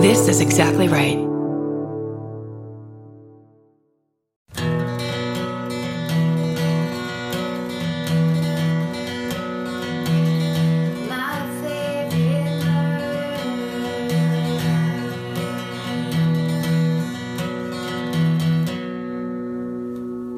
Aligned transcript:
This 0.00 0.28
is 0.28 0.40
exactly 0.40 0.88
right. 0.88 1.18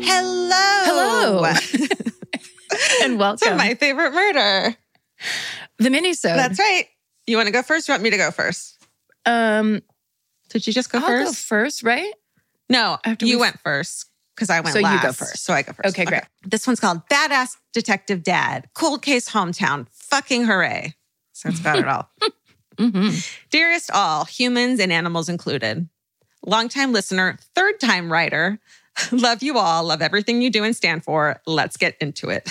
Hello. 0.05 0.55
Hello. 0.85 1.45
and 3.03 3.13
So 3.13 3.17
welcome. 3.17 3.57
my 3.57 3.75
favorite 3.75 4.13
murder. 4.13 4.77
the 5.79 5.89
minisode. 5.89 6.37
That's 6.37 6.59
right. 6.59 6.87
You 7.27 7.37
want 7.37 7.47
to 7.47 7.53
go 7.53 7.63
first? 7.63 7.89
Or 7.89 7.93
you 7.93 7.95
want 7.95 8.03
me 8.03 8.11
to 8.11 8.17
go 8.17 8.31
first? 8.31 8.82
Um, 9.27 9.83
Did 10.51 10.67
you 10.67 10.73
just 10.73 10.91
go 10.91 10.99
I'll 10.99 11.07
first? 11.07 11.27
go 11.27 11.33
first, 11.33 11.83
right? 11.83 12.13
No, 12.69 12.99
After 13.05 13.27
you 13.27 13.37
we- 13.37 13.41
went 13.43 13.61
first 13.61 14.07
because 14.35 14.51
I 14.51 14.61
went 14.61 14.73
So 14.73 14.79
you 14.79 14.85
last. 14.85 15.03
go 15.03 15.13
first. 15.13 15.45
So 15.45 15.53
I 15.53 15.63
go 15.63 15.73
first. 15.73 15.89
Okay, 15.91 16.05
great. 16.05 16.23
This 16.45 16.67
one's 16.67 16.81
called 16.81 17.07
Badass 17.09 17.57
Detective 17.73 18.23
Dad, 18.23 18.69
Cold 18.75 19.03
Case 19.03 19.29
Hometown. 19.31 19.87
Fucking 19.93 20.45
hooray. 20.45 20.95
So 21.33 21.49
it's 21.49 21.61
got 21.61 21.79
it 21.79 21.87
all. 21.89 22.11
hmm 22.79 23.11
Dearest 23.51 23.91
all, 23.93 24.25
humans 24.25 24.81
and 24.81 24.93
animals 24.93 25.29
included. 25.29 25.89
Longtime 26.47 26.93
listener, 26.93 27.39
third 27.55 27.79
time 27.81 28.11
writer. 28.11 28.59
Love 29.13 29.43
you 29.43 29.59
all. 29.59 29.85
Love 29.85 30.03
everything 30.03 30.43
you 30.43 30.51
do 30.51 30.65
and 30.65 30.75
stand 30.77 31.05
for. 31.05 31.41
Let's 31.47 31.77
get 31.77 31.97
into 32.01 32.29
it. 32.31 32.51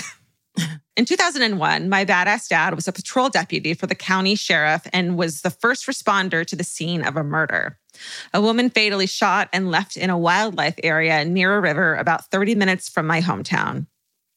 In 0.98 1.05
2001, 1.05 1.88
my 1.88 2.04
badass 2.04 2.50
dad 2.50 2.76
was 2.76 2.88
a 2.88 2.91
patrol 2.91 3.30
deputy 3.30 3.73
for 3.73 3.88
the 3.88 3.95
county 3.95 4.36
sheriff 4.36 4.86
and 4.91 5.17
was 5.17 5.41
the 5.41 5.50
first 5.50 5.88
responder 5.88 6.45
to 6.45 6.55
the 6.55 6.66
scene 6.66 7.02
of 7.05 7.16
a 7.16 7.23
murder. 7.23 7.77
A 8.34 8.41
woman 8.41 8.70
fatally 8.70 9.08
shot 9.08 9.48
and 9.53 9.72
left 9.72 9.95
in 9.95 10.09
a 10.09 10.17
wildlife 10.17 10.75
area 10.83 11.23
near 11.23 11.56
a 11.56 11.61
river 11.61 11.95
about 11.95 12.25
30 12.25 12.56
minutes 12.56 12.89
from 12.89 13.08
my 13.08 13.22
hometown. 13.22 13.88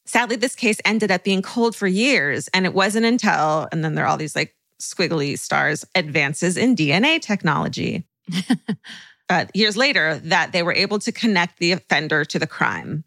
Sadly, 0.05 0.37
this 0.37 0.55
case 0.55 0.79
ended 0.85 1.11
up 1.11 1.23
being 1.23 1.41
cold 1.41 1.75
for 1.75 1.87
years, 1.87 2.47
and 2.53 2.65
it 2.65 2.73
wasn't 2.73 3.05
until, 3.05 3.67
and 3.71 3.83
then 3.83 3.95
there 3.95 4.05
are 4.05 4.07
all 4.07 4.17
these 4.17 4.35
like 4.35 4.55
squiggly 4.81 5.37
stars, 5.37 5.83
advances 5.95 6.57
in 6.57 6.75
DNA 6.75 7.19
technology. 7.21 8.05
uh, 9.29 9.45
years 9.53 9.75
later, 9.75 10.19
that 10.23 10.51
they 10.51 10.63
were 10.63 10.73
able 10.73 10.99
to 10.99 11.11
connect 11.11 11.59
the 11.59 11.73
offender 11.73 12.23
to 12.25 12.39
the 12.39 12.47
crime. 12.47 13.03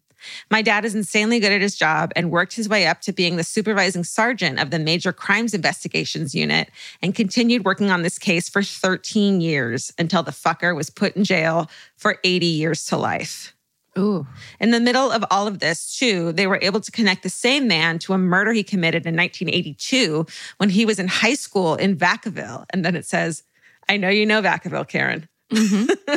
My 0.49 0.61
dad 0.61 0.85
is 0.85 0.95
insanely 0.95 1.39
good 1.39 1.51
at 1.51 1.61
his 1.61 1.75
job 1.75 2.11
and 2.15 2.31
worked 2.31 2.53
his 2.55 2.69
way 2.69 2.87
up 2.87 3.01
to 3.01 3.13
being 3.13 3.35
the 3.35 3.43
supervising 3.43 4.03
sergeant 4.03 4.59
of 4.59 4.71
the 4.71 4.79
Major 4.79 5.13
Crimes 5.13 5.53
Investigations 5.53 6.35
Unit 6.35 6.69
and 7.01 7.15
continued 7.15 7.65
working 7.65 7.91
on 7.91 8.03
this 8.03 8.17
case 8.17 8.49
for 8.49 8.63
13 8.63 9.41
years 9.41 9.93
until 9.97 10.23
the 10.23 10.31
fucker 10.31 10.75
was 10.75 10.89
put 10.89 11.15
in 11.15 11.23
jail 11.23 11.69
for 11.97 12.17
80 12.23 12.45
years 12.45 12.85
to 12.85 12.97
life. 12.97 13.55
Ooh. 13.97 14.25
In 14.59 14.71
the 14.71 14.79
middle 14.79 15.11
of 15.11 15.25
all 15.31 15.47
of 15.47 15.59
this, 15.59 15.97
too, 15.97 16.31
they 16.31 16.47
were 16.47 16.59
able 16.61 16.79
to 16.79 16.91
connect 16.91 17.23
the 17.23 17.29
same 17.29 17.67
man 17.67 17.99
to 17.99 18.13
a 18.13 18.17
murder 18.17 18.53
he 18.53 18.63
committed 18.63 19.05
in 19.05 19.15
1982 19.15 20.25
when 20.57 20.69
he 20.69 20.85
was 20.85 20.99
in 20.99 21.07
high 21.07 21.33
school 21.33 21.75
in 21.75 21.97
Vacaville. 21.97 22.65
And 22.69 22.85
then 22.85 22.95
it 22.95 23.05
says, 23.05 23.43
I 23.89 23.97
know 23.97 24.09
you 24.09 24.25
know 24.25 24.41
Vacaville, 24.41 24.87
Karen. 24.87 25.27
hmm 25.51 25.85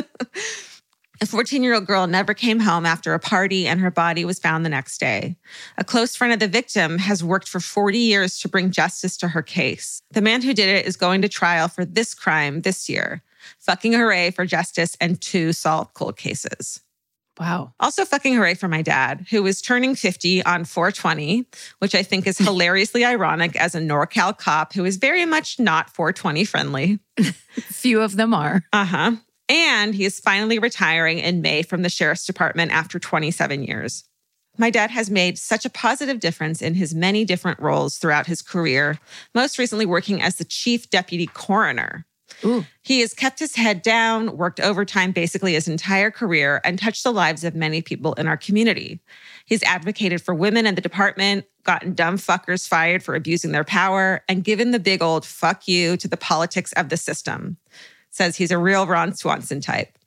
A 1.23 1.25
14 1.25 1.63
year 1.63 1.73
old 1.73 1.85
girl 1.85 2.05
never 2.05 2.33
came 2.33 2.59
home 2.59 2.85
after 2.85 3.13
a 3.13 3.19
party 3.19 3.65
and 3.65 3.79
her 3.79 3.89
body 3.89 4.25
was 4.25 4.39
found 4.39 4.65
the 4.65 4.69
next 4.69 4.97
day. 4.97 5.37
A 5.77 5.83
close 5.85 6.17
friend 6.17 6.33
of 6.33 6.39
the 6.39 6.49
victim 6.49 6.97
has 6.97 7.23
worked 7.23 7.47
for 7.47 7.61
40 7.61 7.97
years 7.97 8.39
to 8.39 8.49
bring 8.49 8.71
justice 8.71 9.15
to 9.17 9.29
her 9.29 9.41
case. 9.41 10.01
The 10.11 10.21
man 10.21 10.41
who 10.41 10.53
did 10.53 10.67
it 10.67 10.85
is 10.85 10.97
going 10.97 11.21
to 11.21 11.29
trial 11.29 11.69
for 11.69 11.85
this 11.85 12.13
crime 12.13 12.63
this 12.63 12.89
year. 12.89 13.23
Fucking 13.59 13.93
hooray 13.93 14.31
for 14.31 14.45
justice 14.45 14.97
and 14.99 15.21
two 15.21 15.53
solved 15.53 15.93
cold 15.93 16.17
cases. 16.17 16.81
Wow. 17.39 17.73
Also, 17.79 18.03
fucking 18.03 18.35
hooray 18.35 18.55
for 18.55 18.67
my 18.67 18.81
dad, 18.81 19.25
who 19.29 19.45
is 19.45 19.61
turning 19.61 19.95
50 19.95 20.43
on 20.43 20.65
420, 20.65 21.45
which 21.79 21.95
I 21.95 22.03
think 22.03 22.27
is 22.27 22.37
hilariously 22.49 23.05
ironic 23.05 23.55
as 23.55 23.75
a 23.75 23.79
NorCal 23.79 24.37
cop 24.37 24.73
who 24.73 24.83
is 24.83 24.97
very 24.97 25.25
much 25.25 25.57
not 25.57 25.89
420 25.89 26.43
friendly. 26.43 26.99
Few 27.53 28.01
of 28.01 28.17
them 28.17 28.33
are. 28.33 28.63
Uh 28.73 28.83
huh. 28.85 29.11
And 29.53 29.93
he 29.93 30.03
is 30.03 30.19
finally 30.19 30.57
retiring 30.57 31.19
in 31.19 31.43
May 31.43 31.61
from 31.61 31.83
the 31.83 31.89
sheriff's 31.89 32.25
department 32.25 32.71
after 32.71 32.97
27 32.97 33.63
years. 33.63 34.03
My 34.57 34.71
dad 34.71 34.89
has 34.89 35.11
made 35.11 35.37
such 35.37 35.63
a 35.63 35.69
positive 35.69 36.19
difference 36.19 36.59
in 36.59 36.73
his 36.73 36.95
many 36.95 37.23
different 37.23 37.59
roles 37.59 37.97
throughout 37.97 38.25
his 38.25 38.41
career, 38.41 38.97
most 39.35 39.59
recently 39.59 39.85
working 39.85 40.23
as 40.23 40.37
the 40.37 40.43
chief 40.43 40.89
deputy 40.89 41.27
coroner. 41.27 42.07
Ooh. 42.43 42.65
He 42.81 43.01
has 43.01 43.13
kept 43.13 43.37
his 43.37 43.55
head 43.55 43.83
down, 43.83 44.37
worked 44.37 44.59
overtime 44.59 45.11
basically 45.11 45.53
his 45.53 45.67
entire 45.67 46.09
career, 46.09 46.59
and 46.63 46.79
touched 46.79 47.03
the 47.03 47.13
lives 47.13 47.43
of 47.43 47.53
many 47.53 47.83
people 47.83 48.13
in 48.13 48.25
our 48.25 48.37
community. 48.37 49.01
He's 49.45 49.61
advocated 49.61 50.19
for 50.19 50.33
women 50.33 50.65
in 50.65 50.73
the 50.73 50.81
department, 50.81 51.45
gotten 51.63 51.93
dumb 51.93 52.17
fuckers 52.17 52.67
fired 52.67 53.03
for 53.03 53.13
abusing 53.13 53.51
their 53.51 53.63
power, 53.63 54.23
and 54.27 54.43
given 54.43 54.71
the 54.71 54.79
big 54.79 55.03
old 55.03 55.27
fuck 55.27 55.67
you 55.67 55.95
to 55.97 56.07
the 56.07 56.17
politics 56.17 56.73
of 56.73 56.89
the 56.89 56.97
system. 56.97 57.57
Says 58.13 58.37
he's 58.37 58.51
a 58.51 58.57
real 58.57 58.87
Ron 58.87 59.13
Swanson 59.13 59.59
type. 59.59 59.97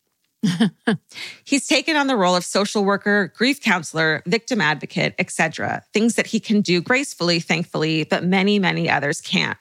He's 1.44 1.67
taken 1.67 1.97
on 1.97 2.06
the 2.06 2.15
role 2.15 2.37
of 2.37 2.44
social 2.44 2.84
worker, 2.84 3.33
grief 3.37 3.61
counselor, 3.61 4.22
victim 4.27 4.61
advocate, 4.61 5.15
etc. 5.19 5.83
Things 5.93 6.15
that 6.15 6.28
he 6.28 6.39
can 6.39 6.61
do 6.61 6.81
gracefully, 6.81 7.41
thankfully, 7.41 8.05
but 8.05 8.22
many, 8.22 8.61
many 8.61 8.89
others 8.89 9.21
can't. 9.21 9.59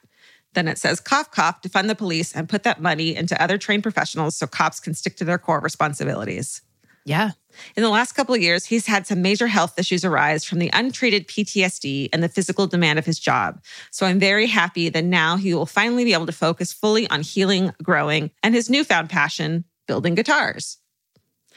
Then 0.54 0.68
it 0.68 0.78
says 0.78 1.00
cough, 1.00 1.32
cough, 1.32 1.60
defund 1.60 1.88
the 1.88 1.96
police 1.96 2.32
and 2.34 2.48
put 2.48 2.62
that 2.62 2.80
money 2.80 3.16
into 3.16 3.40
other 3.42 3.58
trained 3.58 3.82
professionals 3.82 4.36
so 4.36 4.46
cops 4.46 4.78
can 4.78 4.94
stick 4.94 5.16
to 5.16 5.24
their 5.24 5.38
core 5.38 5.60
responsibilities. 5.60 6.62
Yeah. 7.06 7.30
In 7.76 7.82
the 7.84 7.88
last 7.88 8.12
couple 8.12 8.34
of 8.34 8.42
years, 8.42 8.66
he's 8.66 8.86
had 8.86 9.06
some 9.06 9.22
major 9.22 9.46
health 9.46 9.78
issues 9.78 10.04
arise 10.04 10.44
from 10.44 10.58
the 10.58 10.70
untreated 10.72 11.28
PTSD 11.28 12.10
and 12.12 12.22
the 12.22 12.28
physical 12.28 12.66
demand 12.66 12.98
of 12.98 13.06
his 13.06 13.18
job. 13.18 13.62
So 13.92 14.04
I'm 14.04 14.18
very 14.18 14.46
happy 14.46 14.88
that 14.88 15.04
now 15.04 15.36
he 15.36 15.54
will 15.54 15.66
finally 15.66 16.04
be 16.04 16.12
able 16.12 16.26
to 16.26 16.32
focus 16.32 16.72
fully 16.72 17.08
on 17.08 17.22
healing, 17.22 17.72
growing, 17.82 18.32
and 18.42 18.54
his 18.54 18.68
newfound 18.68 19.08
passion, 19.08 19.64
building 19.86 20.16
guitars. 20.16 20.78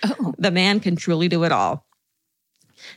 Oh. 0.03 0.35
The 0.37 0.51
man 0.51 0.79
can 0.79 0.95
truly 0.95 1.27
do 1.27 1.43
it 1.43 1.51
all. 1.51 1.85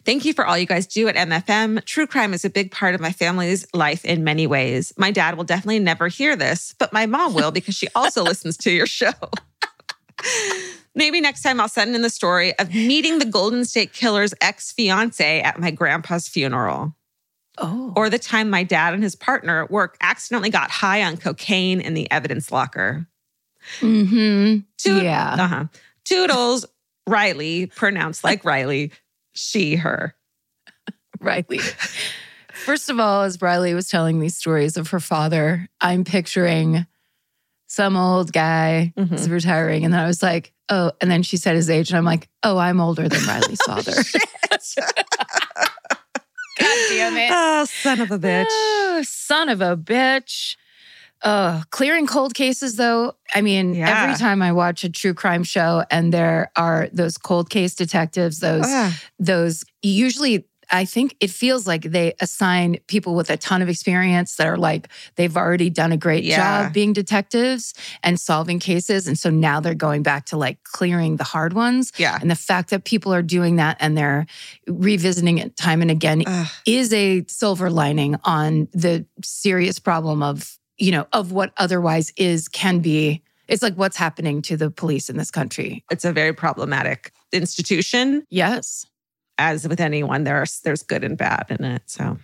Thank 0.05 0.27
you 0.27 0.35
for 0.35 0.47
all 0.47 0.57
you 0.57 0.67
guys 0.67 0.87
do 0.87 1.09
at 1.09 1.17
MFM. 1.17 1.85
True 1.87 2.07
crime 2.07 2.35
is 2.35 2.45
a 2.45 2.51
big 2.51 2.71
part 2.71 2.95
of 2.95 3.01
my 3.01 3.13
family's 3.13 3.67
life 3.75 4.05
in 4.05 4.25
many 4.25 4.47
ways. 4.47 4.93
My 4.99 5.11
dad 5.11 5.37
will 5.37 5.45
definitely 5.45 5.81
never 5.81 6.07
hear 6.07 6.37
this, 6.37 6.75
but 6.79 6.93
my 6.93 7.07
mom 7.07 7.33
will 7.33 7.51
because 7.51 7.75
she 7.75 7.89
also 7.95 8.23
listens 8.23 8.59
to 8.59 8.71
your 8.71 8.87
show. 8.87 9.13
Maybe 10.95 11.21
next 11.21 11.43
time 11.43 11.59
I'll 11.61 11.69
send 11.69 11.95
in 11.95 12.03
the 12.03 12.11
story 12.11 12.57
of 12.59 12.69
meeting 12.75 13.19
the 13.19 13.25
Golden 13.25 13.65
State 13.65 13.93
Killer's 13.93 14.35
ex 14.41 14.73
fiance 14.73 15.41
at 15.41 15.59
my 15.59 15.71
grandpa's 15.71 16.29
funeral, 16.29 16.95
Oh. 17.59 17.93
or 17.97 18.11
the 18.11 18.19
time 18.19 18.51
my 18.51 18.63
dad 18.63 18.93
and 18.95 19.03
his 19.03 19.15
partner 19.17 19.63
at 19.63 19.71
work 19.71 19.97
accidentally 20.01 20.51
got 20.51 20.71
high 20.71 21.03
on 21.03 21.17
cocaine 21.17 21.81
in 21.81 21.95
the 21.95 22.11
evidence 22.11 22.51
locker. 22.53 23.07
hmm 23.81 24.59
Toot- 24.79 25.03
Yeah. 25.05 25.35
Uh-huh. 25.39 25.65
Toodles, 26.05 26.67
Riley, 27.07 27.67
pronounced 27.67 28.25
like 28.25 28.45
Riley, 28.45 28.91
she, 29.35 29.77
her. 29.77 30.15
Riley. 31.21 31.61
First 32.53 32.91
of 32.91 32.99
all, 33.01 33.23
as 33.23 33.41
Riley 33.41 33.73
was 33.75 33.89
telling 33.89 34.19
these 34.21 34.37
stories 34.37 34.77
of 34.77 34.89
her 34.91 35.01
father, 35.01 35.69
I'm 35.81 36.05
picturing 36.05 36.87
some 37.73 37.97
old 37.97 38.33
guy 38.35 38.93
Mhm. 38.99 39.13
is 39.15 39.31
retiring. 39.31 39.85
And 39.87 39.95
then 39.95 40.01
I 40.01 40.07
was 40.07 40.23
like, 40.23 40.53
oh, 40.69 40.93
and 41.01 41.11
then 41.11 41.23
she 41.23 41.39
said 41.39 41.55
his 41.57 41.71
age. 41.71 41.89
And 41.89 41.97
I'm 41.97 42.05
like, 42.05 42.29
oh, 42.43 42.59
I'm 42.59 42.81
older 42.81 43.09
than 43.09 43.25
Riley's 43.25 43.63
father. 43.67 43.93
God 46.59 46.77
damn 46.91 47.17
it. 47.17 47.31
Oh, 47.33 47.65
son 47.65 48.01
of 48.01 48.11
a 48.11 48.19
bitch. 48.19 48.45
Oh, 48.51 49.03
son 49.07 49.49
of 49.49 49.61
a 49.63 49.77
bitch. 49.77 50.57
Uh, 51.23 51.63
clearing 51.71 52.07
cold 52.07 52.35
cases, 52.35 52.77
though. 52.77 53.15
I 53.35 53.41
mean, 53.41 53.75
Yeah. 53.75 54.03
every 54.03 54.17
time 54.19 54.43
I 54.43 54.53
watch 54.53 54.85
a 54.85 54.91
true 54.91 55.15
crime 55.15 55.45
show 55.45 55.85
and 55.91 56.13
there 56.13 56.51
are 56.57 56.89
those 56.93 57.17
cold 57.17 57.49
case 57.49 57.75
detectives, 57.75 58.41
those 58.41 58.67
Ugh. 58.67 58.93
those 59.19 59.65
usually 59.83 60.45
I 60.75 60.87
think 60.87 61.17
it 61.21 61.31
feels 61.31 61.67
like 61.67 61.83
they 61.83 62.15
assign 62.21 62.79
people 62.87 63.15
with 63.15 63.29
a 63.31 63.37
ton 63.37 63.61
of 63.61 63.69
experience 63.69 64.37
that 64.37 64.47
are 64.47 64.57
like 64.57 64.89
they've 65.17 65.37
already 65.37 65.69
done 65.69 65.93
a 65.93 65.97
great 65.99 66.25
Yeah. 66.25 66.37
job 66.65 66.73
being 66.73 66.93
detectives 66.95 67.75
and 68.03 68.19
solving 68.19 68.59
cases 68.59 69.07
and 69.07 69.19
so 69.19 69.29
now 69.31 69.61
they're 69.61 69.75
going 69.75 70.03
back 70.03 70.25
to 70.27 70.37
like 70.39 70.63
clearing 70.65 71.17
the 71.17 71.25
hard 71.25 71.53
ones 71.53 71.93
Yeah. 71.99 72.17
and 72.21 72.31
the 72.31 72.35
fact 72.37 72.71
that 72.71 72.85
people 72.85 73.13
are 73.13 73.23
doing 73.23 73.57
that 73.57 73.77
and 73.81 73.97
they're 73.99 74.27
revisiting 74.67 75.39
it 75.39 75.57
time 75.57 75.83
and 75.83 75.91
again 75.91 76.23
Ugh. 76.27 76.47
is 76.67 76.93
a 76.93 77.25
silver 77.29 77.71
lining 77.71 78.17
on 78.25 78.69
the 78.73 79.05
serious 79.23 79.79
problem 79.79 80.23
of 80.23 80.59
you 80.79 80.91
know 80.91 81.07
of 81.13 81.33
what 81.33 81.53
otherwise 81.59 82.13
is 82.17 82.49
can 82.49 82.79
be 82.81 83.23
it's 83.49 83.63
like 83.63 83.75
what's 83.75 83.97
happening 83.99 84.41
to 84.43 84.57
the 84.57 84.71
police 84.71 85.11
in 85.11 85.19
this 85.19 85.31
country 85.31 85.85
It's 85.91 86.05
a 86.07 86.13
very 86.13 86.33
problematic 86.33 87.13
institution. 87.33 88.25
yes 88.31 88.87
As 89.39 89.67
with 89.67 89.81
anyone, 89.81 90.25
there's 90.25 90.61
there's 90.61 90.83
good 90.83 91.05
and 91.05 91.17
bad 91.17 91.47
in 91.49 91.65
it. 91.65 91.83
So 91.87 92.19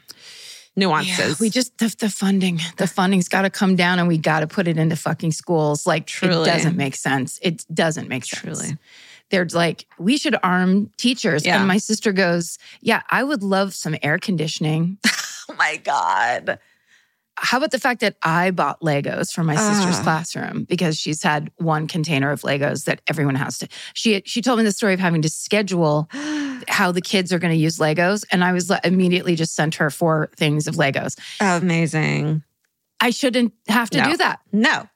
nuances. 0.77 1.41
we 1.41 1.51
just 1.51 1.77
the, 1.79 1.95
the 1.99 2.09
funding, 2.09 2.61
the 2.77 2.87
funding's 2.87 3.29
got 3.29 3.43
to 3.43 3.51
come 3.51 3.77
down, 3.77 3.99
and 3.99 4.09
we 4.09 4.19
got 4.19 4.41
to 4.41 4.47
put 4.47 4.69
it 4.69 4.79
into 4.79 4.97
fucking 4.97 5.33
schools. 5.33 5.87
Like 5.87 6.07
Truly. 6.07 6.49
it 6.49 6.53
doesn't 6.53 6.77
make 6.77 6.95
sense. 6.95 7.39
It 7.43 7.65
doesn't 7.73 8.09
make 8.09 8.25
sense. 8.25 8.43
Truly. 8.43 8.79
they're 9.31 9.47
like, 9.47 9.87
we 9.99 10.17
should 10.17 10.37
arm 10.43 10.91
teachers. 10.97 11.45
Yeah. 11.45 11.59
And 11.59 11.69
my 11.69 11.79
sister 11.79 12.13
goes, 12.13 12.59
yeah, 12.81 13.03
I 13.11 13.25
would 13.25 13.43
love 13.43 13.75
some 13.75 13.97
air 14.03 14.19
conditioning. 14.19 14.99
Oh 15.51 15.55
my 15.55 15.77
God. 15.77 16.59
How 17.41 17.59
about 17.59 17.71
the 17.71 17.79
fact 17.79 18.01
that 18.01 18.17
I 18.23 18.51
bought 18.51 18.81
Legos 18.81 19.31
for 19.33 19.45
my 19.45 19.55
sister's 19.57 19.99
Ah. 19.99 20.03
classroom 20.03 20.65
because 20.65 20.99
she's 20.99 21.23
had 21.23 21.51
one 21.57 21.87
container 21.87 22.31
of 22.31 22.43
Legos 22.43 22.85
that 22.85 23.01
everyone 23.07 23.35
has 23.37 23.59
to. 23.59 23.69
She 23.95 24.23
she 24.27 24.43
told 24.43 24.59
me 24.59 24.65
the 24.65 24.73
story 24.73 24.95
of 24.95 25.01
having 25.01 25.23
to 25.23 25.29
schedule 25.29 26.09
how 26.69 26.91
the 26.93 27.01
kids 27.01 27.33
are 27.33 27.39
going 27.39 27.53
to 27.53 27.59
use 27.59 27.79
Legos, 27.79 28.25
and 28.33 28.43
I 28.45 28.53
was 28.53 28.71
immediately 28.85 29.37
just 29.37 29.55
sent 29.55 29.77
her 29.77 29.91
four 29.91 30.31
things 30.37 30.67
of 30.67 30.75
Legos. 30.77 31.17
Amazing. 31.41 32.43
I 33.01 33.11
shouldn't 33.11 33.53
have 33.69 33.91
to 33.91 33.99
No. 33.99 34.11
do 34.11 34.17
that 34.17 34.41
No. 34.53 34.89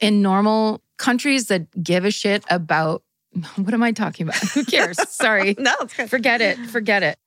in 0.00 0.20
normal 0.22 0.82
countries 0.98 1.46
that 1.48 1.82
give 1.82 2.04
a 2.04 2.10
shit 2.10 2.44
about. 2.50 3.02
What 3.56 3.74
am 3.74 3.82
I 3.82 3.92
talking 3.92 4.28
about? 4.28 4.38
Who 4.50 4.64
cares? 4.64 4.96
Sorry. 5.10 5.56
No. 5.58 5.74
Forget 6.08 6.40
it. 6.40 6.56
Forget 6.70 7.02
it. 7.02 7.18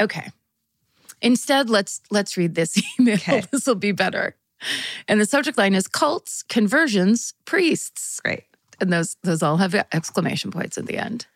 Okay. 0.00 0.30
Instead, 1.22 1.70
let's 1.70 2.00
let's 2.10 2.36
read 2.36 2.54
this 2.54 2.80
email. 3.00 3.14
Okay. 3.14 3.42
This 3.50 3.66
will 3.66 3.74
be 3.74 3.92
better. 3.92 4.36
And 5.06 5.20
the 5.20 5.26
subject 5.26 5.58
line 5.58 5.74
is 5.74 5.86
cults, 5.86 6.42
conversions, 6.42 7.34
priests. 7.44 8.20
Great. 8.20 8.44
And 8.80 8.92
those 8.92 9.16
those 9.22 9.42
all 9.42 9.58
have 9.58 9.74
exclamation 9.92 10.50
points 10.50 10.78
at 10.78 10.86
the 10.86 10.98
end. 10.98 11.26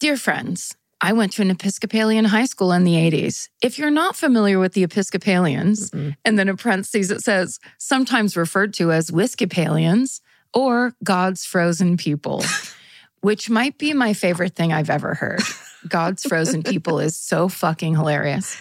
Dear 0.00 0.16
friends, 0.16 0.76
I 1.00 1.12
went 1.12 1.32
to 1.32 1.42
an 1.42 1.50
Episcopalian 1.50 2.26
high 2.26 2.46
school 2.46 2.72
in 2.72 2.84
the 2.84 2.94
80s. 2.94 3.48
If 3.62 3.78
you're 3.78 3.90
not 3.90 4.16
familiar 4.16 4.58
with 4.58 4.72
the 4.72 4.84
Episcopalians, 4.84 5.90
Mm-mm. 5.90 6.16
and 6.24 6.38
then 6.38 6.48
in 6.48 6.56
parentheses 6.56 7.10
it 7.10 7.20
says 7.20 7.60
sometimes 7.78 8.36
referred 8.36 8.72
to 8.74 8.90
as 8.92 9.10
Whiskeypalians 9.10 10.20
or 10.54 10.94
God's 11.02 11.44
frozen 11.44 11.96
people, 11.96 12.44
which 13.20 13.50
might 13.50 13.76
be 13.78 13.92
my 13.92 14.12
favorite 14.14 14.54
thing 14.54 14.72
I've 14.72 14.90
ever 14.90 15.14
heard. 15.14 15.40
God's 15.88 16.22
frozen 16.22 16.62
people 16.62 16.98
is 16.98 17.16
so 17.16 17.48
fucking 17.48 17.94
hilarious. 17.94 18.56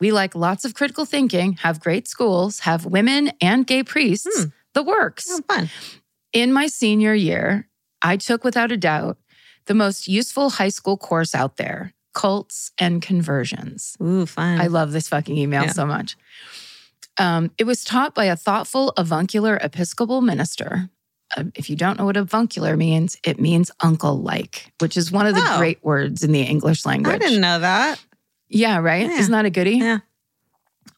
We 0.00 0.12
like 0.12 0.34
lots 0.34 0.64
of 0.64 0.74
critical 0.74 1.04
thinking, 1.06 1.54
have 1.62 1.80
great 1.80 2.06
schools, 2.08 2.60
have 2.60 2.84
women 2.84 3.32
and 3.40 3.66
gay 3.66 3.82
priests, 3.82 4.28
Hmm. 4.42 4.48
the 4.74 4.82
works. 4.82 5.26
Oh, 5.30 5.40
fun. 5.48 5.70
In 6.32 6.52
my 6.52 6.66
senior 6.66 7.14
year, 7.14 7.68
I 8.02 8.16
took 8.18 8.44
without 8.44 8.70
a 8.72 8.76
doubt 8.76 9.16
the 9.66 9.74
most 9.74 10.06
useful 10.06 10.50
high 10.50 10.68
school 10.68 10.96
course 10.96 11.34
out 11.34 11.56
there 11.56 11.92
cults 12.14 12.72
and 12.78 13.02
conversions. 13.02 13.96
Ooh, 14.02 14.24
fun. 14.26 14.60
I 14.60 14.68
love 14.68 14.92
this 14.92 15.08
fucking 15.08 15.36
email 15.36 15.64
Yeah. 15.64 15.72
so 15.72 15.84
much. 15.86 16.16
Um, 17.18 17.50
it 17.58 17.64
was 17.64 17.84
taught 17.84 18.14
by 18.14 18.24
a 18.26 18.36
thoughtful 18.36 18.92
avuncular 18.96 19.56
Episcopal 19.62 20.20
minister. 20.20 20.90
Uh, 21.36 21.44
if 21.54 21.68
you 21.70 21.76
don't 21.76 21.98
know 21.98 22.04
what 22.04 22.16
avuncular 22.16 22.76
means, 22.76 23.16
it 23.24 23.40
means 23.40 23.70
uncle 23.80 24.20
like, 24.22 24.72
which 24.80 24.96
is 24.96 25.10
one 25.10 25.26
of 25.26 25.34
the 25.34 25.42
Oh. 25.44 25.58
great 25.58 25.82
words 25.84 26.22
in 26.22 26.32
the 26.32 26.42
English 26.42 26.84
language. 26.86 27.14
I 27.14 27.18
didn't 27.18 27.40
know 27.40 27.58
that. 27.58 27.98
Yeah, 28.48 28.78
right? 28.78 29.08
Yeah. 29.08 29.18
Isn't 29.18 29.32
that 29.32 29.44
a 29.44 29.50
goodie? 29.50 29.78
Yeah. 29.78 29.98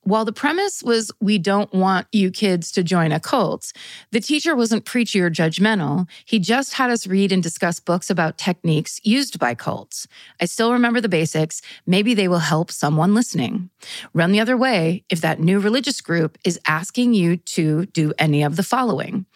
While 0.08 0.24
the 0.24 0.32
premise 0.32 0.82
was 0.82 1.10
we 1.20 1.36
don't 1.36 1.70
want 1.74 2.06
you 2.12 2.30
kids 2.30 2.72
to 2.72 2.82
join 2.82 3.12
a 3.12 3.20
cult, 3.20 3.74
the 4.10 4.20
teacher 4.20 4.56
wasn't 4.56 4.86
preachy 4.86 5.20
or 5.20 5.30
judgmental. 5.30 6.08
He 6.24 6.38
just 6.38 6.74
had 6.74 6.88
us 6.90 7.06
read 7.06 7.30
and 7.30 7.42
discuss 7.42 7.78
books 7.78 8.08
about 8.08 8.38
techniques 8.38 9.00
used 9.04 9.38
by 9.38 9.54
cults. 9.54 10.06
I 10.40 10.46
still 10.46 10.72
remember 10.72 11.02
the 11.02 11.10
basics. 11.10 11.60
Maybe 11.84 12.14
they 12.14 12.26
will 12.26 12.38
help 12.38 12.70
someone 12.70 13.14
listening. 13.14 13.68
Run 14.14 14.32
the 14.32 14.40
other 14.40 14.56
way 14.56 15.04
if 15.10 15.20
that 15.20 15.40
new 15.40 15.60
religious 15.60 16.00
group 16.00 16.38
is 16.42 16.58
asking 16.66 17.12
you 17.12 17.36
to 17.36 17.84
do 17.86 18.14
any 18.18 18.42
of 18.42 18.56
the 18.56 18.62
following 18.62 19.26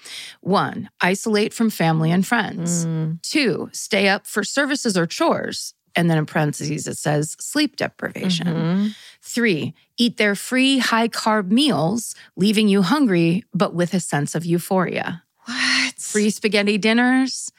one, 0.41 0.89
isolate 1.03 1.53
from 1.53 1.69
family 1.69 2.11
and 2.11 2.27
friends. 2.27 2.87
Mm. 2.87 3.21
Two, 3.21 3.69
stay 3.73 4.09
up 4.09 4.27
for 4.27 4.43
services 4.43 4.97
or 4.97 5.07
chores. 5.07 5.75
And 5.97 6.09
then 6.11 6.19
in 6.19 6.27
parentheses, 6.27 6.87
it 6.87 6.97
says 6.99 7.37
sleep 7.41 7.77
deprivation. 7.77 8.47
Mhm. 8.47 8.95
Three, 9.21 9.75
eat 9.99 10.17
their 10.17 10.35
free 10.35 10.79
high 10.79 11.09
carb 11.09 11.51
meals, 11.51 12.15
leaving 12.37 12.69
you 12.69 12.83
hungry, 12.83 13.45
but 13.55 13.75
with 13.75 13.95
a 13.95 14.01
sense 14.01 14.35
of 14.35 14.45
euphoria. 14.45 15.23
What? 15.45 15.95
Free 15.99 16.31
spaghetti 16.31 16.79
dinners, 16.79 17.51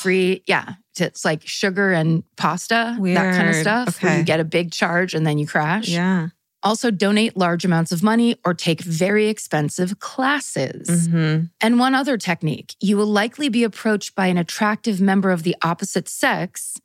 free, 0.00 0.42
yeah, 0.46 0.74
it's 0.98 1.24
like 1.24 1.46
sugar 1.46 1.92
and 1.92 2.24
pasta, 2.36 2.96
that 3.00 3.34
kind 3.34 3.48
of 3.48 3.54
Weird. 3.54 3.62
stuff. 3.62 4.02
Where 4.02 4.18
you 4.18 4.24
get 4.24 4.40
a 4.40 4.44
big 4.44 4.72
charge 4.72 5.14
and 5.14 5.26
then 5.26 5.38
you 5.38 5.46
crash. 5.46 5.88
Yeah. 5.88 6.28
Also, 6.64 6.90
donate 6.90 7.36
large 7.36 7.64
amounts 7.64 7.92
of 7.92 8.02
money 8.02 8.34
or 8.44 8.52
take 8.52 8.80
very 8.80 9.28
expensive 9.28 10.00
classes. 10.00 11.06
hmm 11.06 11.42
And 11.60 11.78
one 11.78 11.94
other 11.94 12.16
technique 12.18 12.74
you 12.80 12.96
will 12.96 13.06
likely 13.06 13.48
be 13.48 13.62
approached 13.62 14.16
by 14.16 14.26
an 14.26 14.36
attractive 14.38 15.00
member 15.00 15.30
of 15.30 15.44
the 15.44 15.54
opposite 15.62 16.08
sex. 16.08 16.76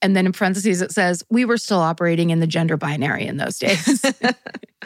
And 0.00 0.16
then 0.16 0.26
in 0.26 0.32
parentheses, 0.32 0.82
it 0.82 0.92
says, 0.92 1.24
we 1.30 1.44
were 1.44 1.58
still 1.58 1.80
operating 1.80 2.30
in 2.30 2.40
the 2.40 2.46
gender 2.46 2.76
binary 2.76 3.26
in 3.26 3.36
those 3.36 3.58
days. 3.58 4.04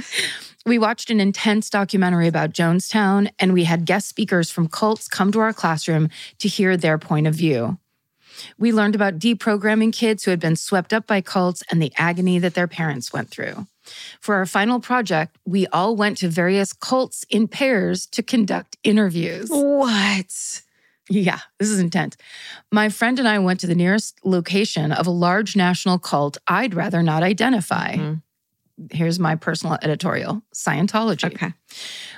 we 0.67 0.79
watched 0.79 1.11
an 1.11 1.21
intense 1.21 1.69
documentary 1.71 2.29
about 2.29 2.53
Jonestown, 2.53 3.31
and 3.39 3.53
we 3.53 3.65
had 3.65 3.85
guest 3.85 4.09
speakers 4.09 4.51
from 4.51 4.69
cults 4.69 5.09
come 5.09 5.33
to 5.33 5.41
our 5.41 5.53
classroom 5.53 6.09
to 6.39 6.49
hear 6.49 6.77
their 6.77 6.99
point 6.99 7.27
of 7.27 7.35
view. 7.35 7.79
We 8.59 8.73
learned 8.73 8.95
about 8.95 9.19
deprogramming 9.19 9.93
kids 9.93 10.25
who 10.25 10.31
had 10.31 10.41
been 10.41 10.57
swept 10.57 10.93
up 10.93 11.07
by 11.07 11.21
cults 11.21 11.63
and 11.71 11.83
the 11.83 11.93
agony 11.99 12.39
that 12.39 12.55
their 12.55 12.67
parents 12.67 13.13
went 13.13 13.31
through. 13.31 13.67
For 14.21 14.37
our 14.37 14.47
final 14.47 14.81
project, 14.81 15.37
we 15.45 15.67
all 15.69 15.97
went 15.97 16.19
to 16.19 16.29
various 16.29 16.73
cults 16.73 17.25
in 17.29 17.49
pairs 17.49 18.07
to 18.07 18.23
conduct 18.23 18.77
interviews. 18.85 19.49
What? 19.51 20.63
Yeah, 21.11 21.41
this 21.59 21.69
is 21.69 21.81
intense. 21.81 22.17
My 22.71 22.89
friend 22.89 23.19
and 23.19 23.27
I 23.29 23.39
went 23.39 23.61
to 23.61 23.67
the 23.67 23.75
nearest 23.75 24.19
location 24.25 24.93
of 24.93 25.07
a 25.07 25.11
large 25.11 25.57
national 25.57 25.99
cult 25.99 26.39
I'd 26.47 26.75
rather 26.75 27.03
not 27.03 27.23
identify. 27.23 27.97
Mhm. 27.97 28.23
Here's 28.91 29.19
my 29.19 29.37
personal 29.37 29.79
editorial 29.83 30.43
Scientology. 30.55 31.27
Okay. 31.35 31.53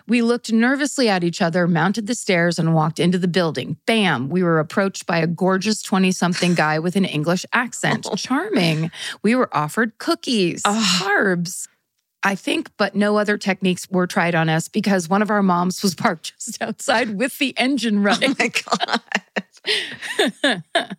We 0.06 0.22
looked 0.22 0.52
nervously 0.52 1.08
at 1.08 1.25
each 1.25 1.42
other, 1.42 1.66
mounted 1.66 2.06
the 2.06 2.14
stairs, 2.14 2.58
and 2.58 2.75
walked 2.75 3.00
into 3.00 3.19
the 3.19 3.28
building. 3.28 3.76
Bam! 3.86 4.28
We 4.28 4.42
were 4.42 4.58
approached 4.60 5.06
by 5.06 5.19
a 5.19 5.26
gorgeous 5.26 5.82
20 5.82 6.12
something 6.12 6.54
guy 6.54 6.78
with 6.78 6.94
an 6.94 7.04
English 7.04 7.44
accent. 7.52 8.06
Charming. 8.16 8.90
We 9.22 9.34
were 9.34 9.54
offered 9.54 9.98
cookies, 9.98 10.62
carbs. 10.62 11.69
I 12.25 12.35
think, 12.35 12.71
but 12.79 12.94
no 12.94 13.19
other 13.19 13.37
techniques 13.37 13.87
were 13.91 14.06
tried 14.06 14.35
on 14.35 14.49
us 14.49 14.67
because 14.69 15.09
one 15.09 15.21
of 15.21 15.31
our 15.31 15.43
moms 15.43 15.82
was 15.82 15.94
parked 15.94 16.32
just 16.38 16.61
outside 16.62 17.19
with 17.19 17.38
the 17.38 17.55
engine 17.59 17.99
oh 17.99 18.03
running. 18.03 18.31
Oh 18.31 18.35
my 18.38 18.50
God. 20.47 20.62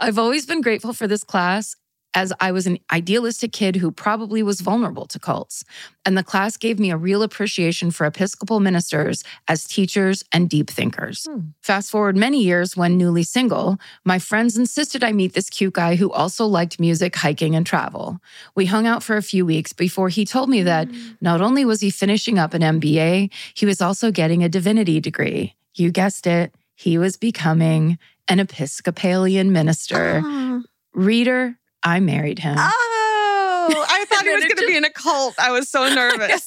I've 0.00 0.18
always 0.18 0.46
been 0.46 0.62
grateful 0.62 0.92
for 0.92 1.06
this 1.06 1.24
class 1.24 1.76
as 2.14 2.32
I 2.40 2.52
was 2.52 2.66
an 2.66 2.78
idealistic 2.92 3.52
kid 3.52 3.76
who 3.76 3.90
probably 3.90 4.42
was 4.42 4.60
vulnerable 4.60 5.06
to 5.06 5.18
cults. 5.18 5.64
And 6.04 6.18
the 6.18 6.22
class 6.22 6.56
gave 6.56 6.78
me 6.78 6.90
a 6.90 6.96
real 6.96 7.22
appreciation 7.22 7.90
for 7.90 8.06
Episcopal 8.06 8.60
ministers 8.60 9.24
as 9.48 9.66
teachers 9.66 10.24
and 10.32 10.48
deep 10.50 10.68
thinkers. 10.68 11.26
Hmm. 11.30 11.40
Fast 11.62 11.90
forward 11.90 12.16
many 12.16 12.42
years 12.42 12.76
when 12.76 12.98
newly 12.98 13.22
single, 13.22 13.78
my 14.04 14.18
friends 14.18 14.56
insisted 14.56 15.02
I 15.04 15.12
meet 15.12 15.34
this 15.34 15.48
cute 15.48 15.74
guy 15.74 15.96
who 15.96 16.10
also 16.10 16.46
liked 16.46 16.80
music, 16.80 17.16
hiking, 17.16 17.54
and 17.54 17.64
travel. 17.64 18.18
We 18.54 18.66
hung 18.66 18.86
out 18.86 19.02
for 19.02 19.16
a 19.16 19.22
few 19.22 19.46
weeks 19.46 19.72
before 19.72 20.08
he 20.08 20.24
told 20.24 20.48
me 20.48 20.62
that 20.62 20.88
not 21.20 21.40
only 21.40 21.64
was 21.64 21.80
he 21.80 21.90
finishing 21.90 22.38
up 22.38 22.54
an 22.54 22.62
MBA, 22.62 23.30
he 23.54 23.66
was 23.66 23.80
also 23.80 24.10
getting 24.10 24.42
a 24.42 24.48
divinity 24.48 25.00
degree. 25.00 25.54
You 25.74 25.90
guessed 25.90 26.26
it, 26.26 26.54
he 26.74 26.98
was 26.98 27.16
becoming 27.16 27.98
an 28.28 28.40
Episcopalian 28.40 29.52
minister. 29.52 30.22
Oh. 30.24 30.62
Reader, 30.94 31.56
I 31.82 32.00
married 32.00 32.38
him. 32.38 32.56
Oh, 32.58 33.86
I 33.88 34.04
thought 34.08 34.24
he 34.24 34.30
was 34.34 34.44
going 34.44 34.56
to 34.56 34.66
be 34.66 34.76
in 34.76 34.84
a 34.84 34.90
cult. 34.90 35.34
I 35.38 35.50
was 35.50 35.68
so 35.68 35.88
nervous. 35.94 36.46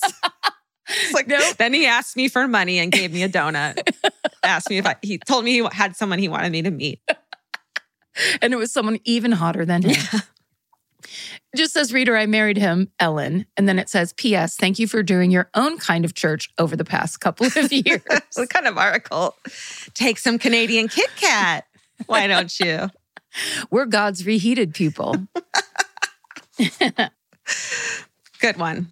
It's 0.87 1.13
like, 1.13 1.27
Nope. 1.27 1.57
Then 1.57 1.73
he 1.73 1.85
asked 1.85 2.15
me 2.15 2.27
for 2.27 2.47
money 2.47 2.79
and 2.79 2.91
gave 2.91 3.11
me 3.13 3.23
a 3.23 3.29
donut. 3.29 3.81
asked 4.43 4.69
me 4.69 4.77
if 4.77 4.85
I, 4.85 4.95
he 5.01 5.17
told 5.17 5.43
me 5.43 5.59
he 5.61 5.67
had 5.71 5.95
someone 5.95 6.19
he 6.19 6.27
wanted 6.27 6.51
me 6.51 6.61
to 6.61 6.71
meet. 6.71 6.99
and 8.41 8.53
it 8.53 8.57
was 8.57 8.71
someone 8.71 8.99
even 9.03 9.31
hotter 9.31 9.65
than 9.65 9.83
him. 9.83 10.21
Just 11.55 11.73
says, 11.73 11.93
Reader, 11.93 12.17
I 12.17 12.25
married 12.25 12.57
him, 12.57 12.91
Ellen. 12.99 13.45
And 13.55 13.67
then 13.69 13.79
it 13.79 13.87
says, 13.89 14.11
P.S. 14.13 14.57
Thank 14.57 14.77
you 14.77 14.87
for 14.87 15.01
doing 15.03 15.31
your 15.31 15.49
own 15.55 15.77
kind 15.77 16.03
of 16.03 16.13
church 16.13 16.49
over 16.57 16.75
the 16.75 16.83
past 16.83 17.21
couple 17.21 17.45
of 17.45 17.71
years. 17.71 18.01
what 18.35 18.49
kind 18.49 18.67
of 18.67 18.77
article? 18.77 19.35
Take 19.93 20.17
some 20.17 20.37
Canadian 20.37 20.89
Kit 20.89 21.09
Kat. 21.15 21.65
Why 22.07 22.27
don't 22.27 22.59
you? 22.59 22.89
We're 23.69 23.85
God's 23.85 24.25
reheated 24.25 24.73
people. 24.73 25.15
Good 28.39 28.57
one. 28.57 28.91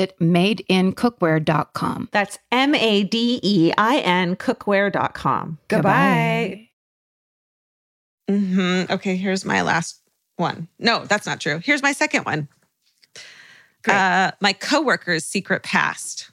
madeincookware.com. 0.19 2.09
That's 2.11 2.39
M 2.51 2.75
A 2.75 3.03
D 3.03 3.39
E 3.43 3.71
I 3.77 3.97
N 3.99 4.35
cookware.com. 4.35 5.57
Goodbye. 5.67 6.69
Mm-hmm. 8.29 8.91
Okay, 8.93 9.15
here's 9.15 9.45
my 9.45 9.61
last 9.61 10.01
one. 10.37 10.67
No, 10.79 11.05
that's 11.05 11.25
not 11.25 11.39
true. 11.39 11.59
Here's 11.63 11.83
my 11.83 11.91
second 11.91 12.25
one. 12.25 12.47
Uh, 13.87 14.31
my 14.39 14.53
coworker's 14.53 15.25
secret 15.25 15.63
past. 15.63 16.31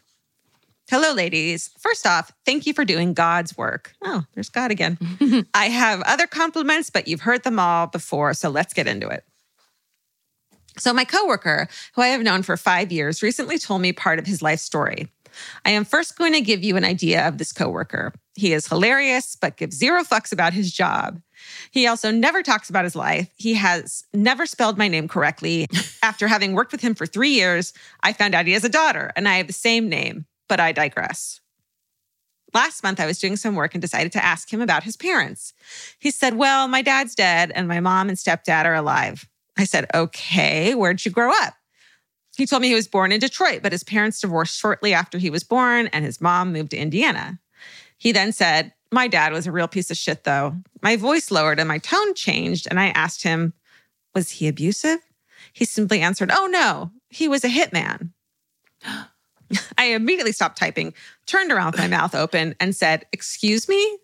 Hello, 0.91 1.13
ladies. 1.13 1.71
First 1.79 2.07
off, 2.07 2.33
thank 2.47 2.67
you 2.67 2.73
for 2.73 2.85
doing 2.85 3.13
God's 3.13 3.57
work. 3.59 3.95
Oh, 4.03 4.25
there's 4.35 4.49
God 4.49 4.71
again. 4.71 4.99
I 5.55 5.67
have 5.67 6.01
other 6.03 6.27
compliments, 6.27 6.89
but 6.89 7.07
you've 7.09 7.21
heard 7.21 7.45
them 7.45 7.59
all 7.59 7.87
before, 7.87 8.33
so 8.33 8.49
let's 8.49 8.73
get 8.73 8.87
into 8.87 9.07
it. 9.09 9.25
So, 10.79 10.93
my 10.93 11.05
coworker, 11.05 11.69
who 11.95 12.03
I 12.03 12.09
have 12.09 12.23
known 12.23 12.43
for 12.43 12.57
five 12.57 12.93
years, 12.93 13.23
recently 13.23 13.59
told 13.59 13.83
me 13.83 13.93
part 13.93 14.19
of 14.19 14.27
his 14.27 14.43
life 14.43 14.61
story. 14.61 15.09
I 15.65 15.71
am 15.71 15.85
first 15.85 16.19
going 16.19 16.33
to 16.33 16.41
give 16.41 16.65
you 16.65 16.77
an 16.77 16.85
idea 16.85 17.27
of 17.29 17.39
this 17.39 17.53
coworker. 17.53 18.13
He 18.35 18.53
is 18.53 18.67
hilarious, 18.67 19.37
but 19.37 19.57
gives 19.57 19.77
zero 19.77 20.03
fucks 20.03 20.33
about 20.33 20.53
his 20.53 20.73
job. 20.73 21.21
He 21.71 21.87
also 21.87 22.11
never 22.11 22.43
talks 22.43 22.69
about 22.69 22.85
his 22.85 22.97
life. 22.97 23.31
He 23.37 23.55
has 23.55 24.03
never 24.13 24.47
spelled 24.47 24.79
my 24.79 24.89
name 24.89 25.07
correctly. 25.07 25.67
After 26.03 26.27
having 26.27 26.55
worked 26.55 26.73
with 26.73 26.81
him 26.81 26.95
for 26.95 27.07
three 27.07 27.31
years, 27.31 27.73
I 28.03 28.13
found 28.13 28.35
out 28.35 28.47
he 28.47 28.53
has 28.53 28.65
a 28.65 28.69
daughter 28.69 29.13
and 29.15 29.29
I 29.29 29.37
have 29.37 29.47
the 29.47 29.53
same 29.53 29.89
name 29.89 30.27
but 30.49 30.59
I 30.59 30.73
digress. 30.73 31.41
Last 32.55 32.83
month, 32.83 32.99
I 32.99 33.07
was 33.07 33.19
doing 33.19 33.37
some 33.37 33.55
work 33.55 33.75
and 33.75 33.83
decided 33.83 34.11
to 34.13 34.25
ask 34.25 34.51
him 34.51 34.63
about 34.63 34.83
his 34.83 34.97
parents. 34.97 35.53
He 35.99 36.11
said, 36.11 36.35
Well, 36.35 36.67
my 36.67 36.81
dad's 36.81 37.15
dead 37.15 37.53
and 37.55 37.69
my 37.69 37.79
mom 37.79 38.09
and 38.09 38.17
stepdad 38.17 38.65
are 38.65 38.75
alive. 38.75 39.29
I 39.59 39.65
said, 39.65 39.87
Okay, 39.95 40.75
where'd 40.75 41.05
you 41.05 41.11
grow 41.11 41.31
up? 41.31 41.55
He 42.37 42.47
told 42.47 42.63
me 42.63 42.69
he 42.69 42.75
was 42.75 42.87
born 42.87 43.11
in 43.11 43.19
Detroit, 43.19 43.63
but 43.63 43.73
his 43.73 43.83
parents 43.83 44.21
divorced 44.21 44.57
shortly 44.57 44.95
after 44.95 45.19
he 45.19 45.29
was 45.29 45.43
born 45.43 45.89
and 45.89 46.05
his 46.05 46.21
mom 46.21 46.53
moved 46.53 46.71
to 46.71 46.77
Indiana. 46.77 47.41
He 47.99 48.13
then 48.13 48.33
said, 48.33 48.73
My 48.93 49.09
dad 49.09 49.33
was 49.33 49.49
a 49.49 49.53
real 49.53 49.67
piece 49.67 49.91
of 49.91 49.97
shit, 49.97 50.23
though. 50.23 50.55
My 50.81 50.97
voice 50.97 51.33
lowered 51.33 51.59
and 51.59 51.67
my 51.67 51.79
tone 51.79 52.15
changed, 52.15 52.69
and 52.71 52.79
I 52.79 52.91
asked 52.91 53.25
him, 53.25 53.55
Was 54.15 54.31
he 54.31 54.47
abusive? 54.47 55.01
He 55.53 55.65
simply 55.65 56.01
answered, 56.01 56.31
Oh, 56.33 56.47
no, 56.47 56.93
he 57.11 57.27
was 57.27 57.45
a 57.45 57.49
hitman. 57.49 58.11
I 59.79 59.87
immediately 59.87 60.33
stopped 60.33 60.59
typing, 60.59 60.95
turned 61.27 61.51
around 61.51 61.73
with 61.73 61.81
my 61.81 61.89
mouth 61.89 62.15
open, 62.15 62.55
and 62.61 62.77
said, 62.77 63.07
Excuse 63.13 63.69
me? 63.69 63.99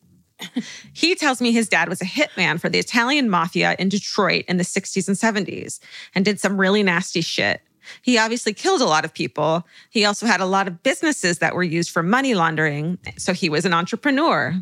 He 0.92 1.14
tells 1.14 1.40
me 1.40 1.52
his 1.52 1.68
dad 1.68 1.88
was 1.88 2.00
a 2.00 2.06
hitman 2.06 2.60
for 2.60 2.68
the 2.68 2.78
Italian 2.78 3.30
mafia 3.30 3.76
in 3.78 3.88
Detroit 3.88 4.44
in 4.48 4.56
the 4.56 4.64
60s 4.64 5.08
and 5.08 5.16
70s 5.16 5.78
and 6.14 6.24
did 6.24 6.40
some 6.40 6.60
really 6.60 6.82
nasty 6.82 7.20
shit. 7.20 7.60
He 8.02 8.18
obviously 8.18 8.54
killed 8.54 8.80
a 8.80 8.86
lot 8.86 9.04
of 9.04 9.12
people. 9.12 9.66
He 9.90 10.04
also 10.04 10.26
had 10.26 10.40
a 10.40 10.46
lot 10.46 10.66
of 10.66 10.82
businesses 10.82 11.38
that 11.38 11.54
were 11.54 11.62
used 11.62 11.90
for 11.90 12.02
money 12.02 12.34
laundering. 12.34 12.98
So 13.18 13.32
he 13.32 13.48
was 13.48 13.64
an 13.64 13.74
entrepreneur. 13.74 14.54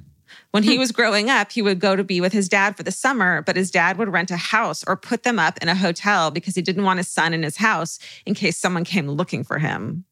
When 0.50 0.62
he 0.62 0.74
hmm. 0.74 0.80
was 0.80 0.92
growing 0.92 1.30
up, 1.30 1.52
he 1.52 1.62
would 1.62 1.78
go 1.78 1.96
to 1.96 2.04
be 2.04 2.20
with 2.20 2.32
his 2.32 2.48
dad 2.48 2.76
for 2.76 2.82
the 2.82 2.90
summer, 2.90 3.42
but 3.42 3.56
his 3.56 3.70
dad 3.70 3.96
would 3.98 4.08
rent 4.08 4.30
a 4.30 4.36
house 4.36 4.82
or 4.86 4.96
put 4.96 5.22
them 5.22 5.38
up 5.38 5.58
in 5.62 5.68
a 5.68 5.74
hotel 5.74 6.30
because 6.30 6.54
he 6.54 6.62
didn't 6.62 6.84
want 6.84 6.98
his 6.98 7.08
son 7.08 7.32
in 7.32 7.42
his 7.42 7.56
house 7.56 7.98
in 8.26 8.34
case 8.34 8.58
someone 8.58 8.84
came 8.84 9.08
looking 9.08 9.44
for 9.44 9.58
him. 9.58 10.04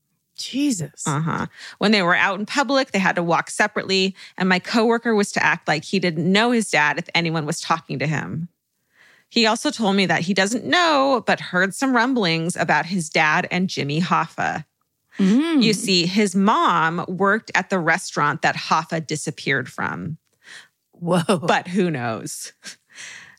Jesus. 0.45 1.07
Uh 1.07 1.21
huh. 1.21 1.47
When 1.79 1.93
they 1.93 2.03
were 2.03 2.15
out 2.15 2.39
in 2.39 2.47
public, 2.47 2.93
they 2.93 2.99
had 2.99 3.17
to 3.17 3.23
walk 3.23 3.51
separately. 3.51 4.15
And 4.37 4.49
my 4.49 4.59
coworker 4.59 5.15
was 5.15 5.33
to 5.33 5.45
act 5.45 5.69
like 5.69 5.85
he 5.85 5.99
didn't 5.99 6.31
know 6.31 6.51
his 6.51 6.71
dad 6.71 6.99
if 6.99 7.09
anyone 7.15 7.47
was 7.47 7.61
talking 7.61 7.99
to 7.99 8.07
him. 8.07 8.49
He 9.29 9.47
also 9.47 9.71
told 9.71 9.95
me 9.95 10.07
that 10.07 10.23
he 10.23 10.35
doesn't 10.35 10.65
know, 10.65 11.23
but 11.25 11.39
heard 11.39 11.75
some 11.75 11.95
rumblings 11.95 12.57
about 12.57 12.87
his 12.87 13.09
dad 13.09 13.47
and 13.51 13.69
Jimmy 13.69 14.01
Hoffa. 14.01 14.65
Mm. 15.19 15.63
You 15.63 15.73
see, 15.73 16.07
his 16.07 16.35
mom 16.35 17.05
worked 17.07 17.51
at 17.55 17.71
the 17.71 17.79
restaurant 17.79 18.43
that 18.43 18.57
Hoffa 18.57 19.07
disappeared 19.07 19.69
from. 19.69 20.19
Whoa. 20.93 21.23
But 21.47 21.69
who 21.69 21.91
knows? 21.91 22.53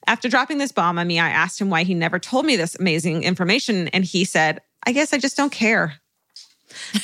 After 0.07 0.29
dropping 0.29 0.57
this 0.57 0.71
bomb 0.71 0.97
on 0.97 1.07
me, 1.07 1.19
I 1.19 1.29
asked 1.29 1.59
him 1.59 1.69
why 1.69 1.83
he 1.83 1.93
never 1.93 2.19
told 2.19 2.45
me 2.45 2.55
this 2.55 2.75
amazing 2.75 3.23
information. 3.23 3.87
And 3.89 4.03
he 4.03 4.25
said, 4.25 4.61
I 4.85 4.93
guess 4.93 5.13
I 5.13 5.17
just 5.17 5.37
don't 5.37 5.51
care 5.51 6.00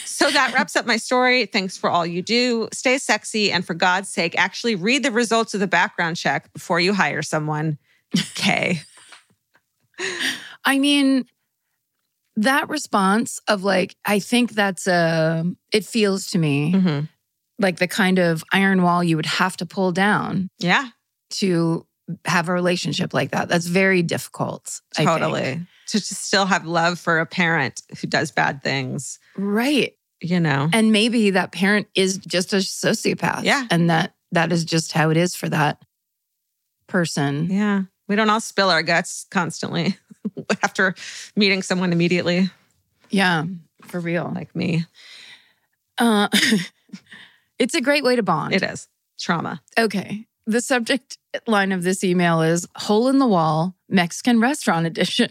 so 0.05 0.29
that 0.29 0.53
wraps 0.53 0.75
up 0.75 0.85
my 0.85 0.97
story. 0.97 1.45
Thanks 1.45 1.77
for 1.77 1.89
all 1.89 2.05
you 2.05 2.21
do. 2.21 2.67
Stay 2.73 2.97
sexy. 2.97 3.51
And 3.51 3.65
for 3.65 3.73
God's 3.73 4.09
sake, 4.09 4.37
actually 4.37 4.75
read 4.75 5.03
the 5.03 5.11
results 5.11 5.53
of 5.53 5.59
the 5.59 5.67
background 5.67 6.17
check 6.17 6.51
before 6.53 6.79
you 6.79 6.93
hire 6.93 7.21
someone. 7.21 7.77
Okay. 8.15 8.81
I 10.63 10.77
mean, 10.77 11.25
that 12.35 12.69
response 12.69 13.39
of 13.47 13.63
like, 13.63 13.95
I 14.05 14.19
think 14.19 14.51
that's 14.51 14.85
a, 14.85 15.43
it 15.73 15.85
feels 15.85 16.27
to 16.27 16.37
me 16.37 16.73
mm-hmm. 16.73 17.05
like 17.57 17.77
the 17.77 17.87
kind 17.87 18.19
of 18.19 18.43
iron 18.53 18.83
wall 18.83 19.03
you 19.03 19.15
would 19.15 19.25
have 19.25 19.57
to 19.57 19.65
pull 19.65 19.91
down. 19.91 20.49
Yeah. 20.59 20.89
To 21.31 21.86
have 22.25 22.49
a 22.49 22.53
relationship 22.53 23.13
like 23.13 23.31
that. 23.31 23.49
That's 23.49 23.65
very 23.67 24.01
difficult. 24.03 24.81
Totally. 24.95 25.65
to 25.87 25.97
just 25.99 26.13
still 26.23 26.45
have 26.45 26.65
love 26.65 26.99
for 26.99 27.19
a 27.19 27.25
parent 27.25 27.81
who 27.99 28.07
does 28.07 28.31
bad 28.31 28.61
things, 28.63 29.19
Right. 29.35 29.93
you 30.21 30.39
know. 30.39 30.69
And 30.73 30.91
maybe 30.91 31.31
that 31.31 31.51
parent 31.51 31.87
is 31.95 32.17
just 32.17 32.53
a 32.53 32.57
sociopath. 32.57 33.43
Yeah. 33.43 33.65
And 33.71 33.89
that 33.89 34.13
that 34.33 34.51
is 34.51 34.65
just 34.65 34.91
how 34.91 35.09
it 35.09 35.17
is 35.17 35.35
for 35.35 35.47
that 35.49 35.81
person. 36.87 37.49
Yeah. 37.49 37.83
We 38.07 38.15
don't 38.15 38.29
all 38.29 38.39
spill 38.41 38.69
our 38.69 38.83
guts 38.83 39.25
constantly 39.31 39.97
after 40.63 40.95
meeting 41.35 41.61
someone 41.61 41.91
immediately, 41.93 42.49
Yeah. 43.09 43.45
For 43.85 43.99
real. 43.99 44.31
like 44.35 44.53
me. 44.55 44.85
Uh, 45.97 46.27
it's 47.59 47.73
a 47.73 47.81
great 47.81 48.03
way 48.03 48.15
to 48.15 48.23
bond. 48.23 48.53
It 48.53 48.63
is 48.63 48.87
trauma. 49.19 49.61
Okay. 49.77 50.27
The 50.45 50.61
subject 50.61 51.17
line 51.47 51.71
of 51.71 51.83
this 51.83 52.03
email 52.03 52.41
is 52.41 52.67
hole 52.75 53.07
in 53.07 53.19
the 53.19 53.27
wall 53.27 53.75
Mexican 53.89 54.39
restaurant 54.39 54.85
edition, 54.85 55.29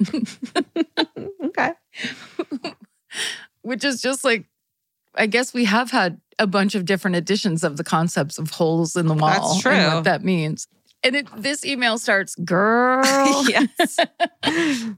okay. 1.44 1.72
which 3.62 3.84
is 3.84 4.00
just 4.00 4.24
like, 4.24 4.46
I 5.14 5.26
guess 5.26 5.52
we 5.54 5.64
have 5.64 5.90
had 5.90 6.20
a 6.38 6.46
bunch 6.46 6.74
of 6.74 6.84
different 6.84 7.16
editions 7.16 7.64
of 7.64 7.76
the 7.76 7.84
concepts 7.84 8.38
of 8.38 8.50
holes 8.50 8.96
in 8.96 9.06
the 9.06 9.14
wall. 9.14 9.30
That's 9.30 9.52
And 9.54 9.62
true. 9.62 9.94
what 9.96 10.04
that 10.04 10.22
means. 10.22 10.68
And 11.02 11.16
it, 11.16 11.28
this 11.36 11.64
email 11.64 11.98
starts, 11.98 12.34
girl. 12.36 13.02
yes. 13.48 13.98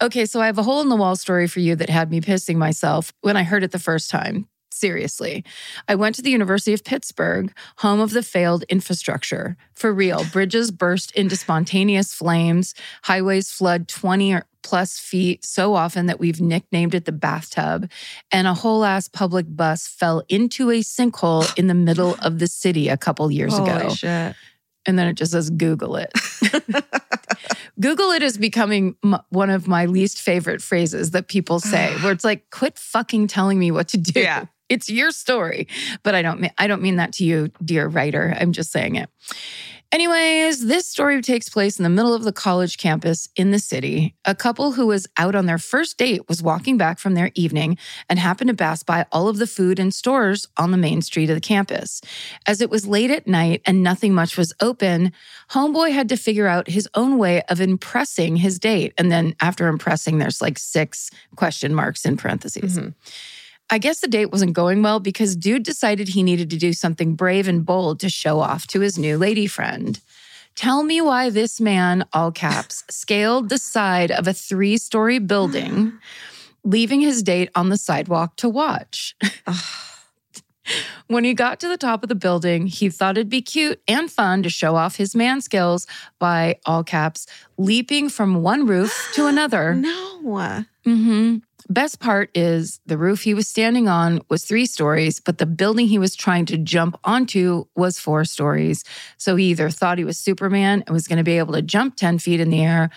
Okay, 0.00 0.26
so 0.26 0.40
I 0.40 0.46
have 0.46 0.58
a 0.58 0.64
hole 0.64 0.80
in 0.80 0.88
the 0.88 0.96
wall 0.96 1.14
story 1.14 1.46
for 1.46 1.60
you 1.60 1.76
that 1.76 1.88
had 1.88 2.10
me 2.10 2.20
pissing 2.20 2.56
myself 2.56 3.12
when 3.20 3.36
I 3.36 3.44
heard 3.44 3.62
it 3.62 3.70
the 3.70 3.78
first 3.78 4.10
time. 4.10 4.48
Seriously. 4.72 5.44
I 5.88 5.94
went 5.94 6.14
to 6.16 6.22
the 6.22 6.30
University 6.30 6.72
of 6.72 6.82
Pittsburgh, 6.84 7.52
home 7.78 8.00
of 8.00 8.12
the 8.12 8.22
failed 8.22 8.64
infrastructure. 8.64 9.56
For 9.74 9.92
real, 9.92 10.24
bridges 10.32 10.70
burst 10.70 11.12
into 11.12 11.36
spontaneous 11.36 12.12
flames, 12.12 12.74
highways 13.02 13.50
flood 13.50 13.86
20 13.88 14.32
or 14.34 14.46
plus 14.62 14.98
feet 14.98 15.44
so 15.44 15.74
often 15.74 16.06
that 16.06 16.20
we've 16.20 16.40
nicknamed 16.40 16.94
it 16.94 17.04
the 17.04 17.12
bathtub, 17.12 17.90
and 18.30 18.46
a 18.46 18.54
whole 18.54 18.84
ass 18.84 19.08
public 19.08 19.46
bus 19.48 19.86
fell 19.86 20.22
into 20.28 20.70
a 20.70 20.80
sinkhole 20.80 21.46
in 21.58 21.66
the 21.66 21.74
middle 21.74 22.16
of 22.22 22.38
the 22.38 22.46
city 22.46 22.88
a 22.88 22.96
couple 22.96 23.30
years 23.30 23.54
ago. 23.54 23.78
Holy 23.78 23.94
shit. 23.94 24.36
And 24.86 24.98
then 24.98 25.06
it 25.06 25.14
just 25.14 25.32
says 25.32 25.50
Google 25.50 25.96
it. 25.96 26.12
Google 27.80 28.10
it 28.10 28.22
is 28.22 28.36
becoming 28.36 28.96
m- 29.04 29.18
one 29.30 29.50
of 29.50 29.66
my 29.66 29.86
least 29.86 30.20
favorite 30.20 30.60
phrases 30.62 31.12
that 31.12 31.28
people 31.28 31.60
say, 31.60 31.92
where 32.00 32.12
it's 32.12 32.24
like, 32.24 32.50
quit 32.50 32.78
fucking 32.78 33.28
telling 33.28 33.58
me 33.58 33.70
what 33.70 33.88
to 33.88 33.98
do. 33.98 34.20
Yeah. 34.20 34.46
It's 34.72 34.88
your 34.88 35.10
story. 35.10 35.68
But 36.02 36.14
I 36.14 36.22
don't 36.22 36.40
mean 36.40 36.52
I 36.56 36.66
don't 36.66 36.80
mean 36.82 36.96
that 36.96 37.12
to 37.14 37.24
you, 37.24 37.50
dear 37.62 37.86
writer. 37.88 38.34
I'm 38.40 38.52
just 38.52 38.72
saying 38.72 38.96
it. 38.96 39.10
Anyways, 39.92 40.66
this 40.66 40.86
story 40.86 41.20
takes 41.20 41.50
place 41.50 41.78
in 41.78 41.82
the 41.82 41.90
middle 41.90 42.14
of 42.14 42.24
the 42.24 42.32
college 42.32 42.78
campus 42.78 43.28
in 43.36 43.50
the 43.50 43.58
city. 43.58 44.14
A 44.24 44.34
couple 44.34 44.72
who 44.72 44.86
was 44.86 45.06
out 45.18 45.34
on 45.34 45.44
their 45.44 45.58
first 45.58 45.98
date 45.98 46.26
was 46.30 46.42
walking 46.42 46.78
back 46.78 46.98
from 46.98 47.12
their 47.12 47.30
evening 47.34 47.76
and 48.08 48.18
happened 48.18 48.48
to 48.48 48.56
pass 48.56 48.82
by 48.82 49.04
all 49.12 49.28
of 49.28 49.36
the 49.36 49.46
food 49.46 49.78
and 49.78 49.92
stores 49.92 50.48
on 50.56 50.70
the 50.70 50.78
main 50.78 51.02
street 51.02 51.28
of 51.28 51.36
the 51.36 51.42
campus. 51.42 52.00
As 52.46 52.62
it 52.62 52.70
was 52.70 52.86
late 52.86 53.10
at 53.10 53.26
night 53.26 53.60
and 53.66 53.82
nothing 53.82 54.14
much 54.14 54.38
was 54.38 54.54
open, 54.62 55.12
Homeboy 55.50 55.92
had 55.92 56.08
to 56.08 56.16
figure 56.16 56.46
out 56.46 56.70
his 56.70 56.88
own 56.94 57.18
way 57.18 57.42
of 57.50 57.60
impressing 57.60 58.36
his 58.36 58.58
date. 58.58 58.94
And 58.96 59.12
then 59.12 59.34
after 59.42 59.68
impressing, 59.68 60.16
there's 60.16 60.40
like 60.40 60.58
six 60.58 61.10
question 61.36 61.74
marks 61.74 62.06
in 62.06 62.16
parentheses. 62.16 62.78
Mhm. 62.78 62.94
I 63.70 63.78
guess 63.78 64.00
the 64.00 64.08
date 64.08 64.30
wasn't 64.30 64.52
going 64.52 64.82
well 64.82 65.00
because 65.00 65.34
dude 65.34 65.62
decided 65.62 66.08
he 66.08 66.22
needed 66.22 66.50
to 66.50 66.58
do 66.58 66.72
something 66.72 67.14
brave 67.14 67.48
and 67.48 67.64
bold 67.64 68.00
to 68.00 68.10
show 68.10 68.40
off 68.40 68.66
to 68.68 68.80
his 68.80 68.98
new 68.98 69.16
lady 69.16 69.46
friend. 69.46 69.98
Tell 70.54 70.82
me 70.82 71.00
why 71.00 71.30
this 71.30 71.60
man, 71.60 72.04
all 72.12 72.30
caps, 72.30 72.84
scaled 72.90 73.48
the 73.48 73.58
side 73.58 74.10
of 74.10 74.28
a 74.28 74.34
three 74.34 74.76
story 74.76 75.18
building, 75.18 75.92
leaving 76.64 77.00
his 77.00 77.22
date 77.22 77.50
on 77.54 77.70
the 77.70 77.78
sidewalk 77.78 78.36
to 78.36 78.48
watch. 78.48 79.16
When 81.08 81.24
he 81.24 81.34
got 81.34 81.60
to 81.60 81.68
the 81.68 81.76
top 81.76 82.02
of 82.02 82.08
the 82.08 82.14
building, 82.14 82.66
he 82.66 82.88
thought 82.88 83.18
it'd 83.18 83.28
be 83.28 83.42
cute 83.42 83.82
and 83.88 84.10
fun 84.10 84.42
to 84.44 84.48
show 84.48 84.76
off 84.76 84.96
his 84.96 85.14
man 85.14 85.40
skills 85.40 85.86
by, 86.18 86.58
all 86.64 86.84
caps, 86.84 87.26
leaping 87.58 88.08
from 88.08 88.42
one 88.42 88.66
roof 88.66 89.10
to 89.14 89.26
another. 89.26 89.74
No. 89.74 90.20
hmm 90.84 91.36
Best 91.68 92.00
part 92.00 92.30
is 92.34 92.80
the 92.86 92.98
roof 92.98 93.22
he 93.22 93.34
was 93.34 93.46
standing 93.46 93.88
on 93.88 94.20
was 94.28 94.44
three 94.44 94.66
stories, 94.66 95.20
but 95.20 95.38
the 95.38 95.46
building 95.46 95.86
he 95.86 95.98
was 95.98 96.16
trying 96.16 96.44
to 96.46 96.58
jump 96.58 96.98
onto 97.04 97.64
was 97.76 98.00
four 98.00 98.24
stories. 98.24 98.84
So 99.16 99.36
he 99.36 99.46
either 99.46 99.70
thought 99.70 99.96
he 99.98 100.04
was 100.04 100.18
Superman 100.18 100.82
and 100.86 100.92
was 100.92 101.06
going 101.06 101.18
to 101.18 101.24
be 101.24 101.38
able 101.38 101.54
to 101.54 101.62
jump 101.62 101.96
10 101.96 102.18
feet 102.18 102.40
in 102.40 102.50
the 102.50 102.62
air, 102.62 102.90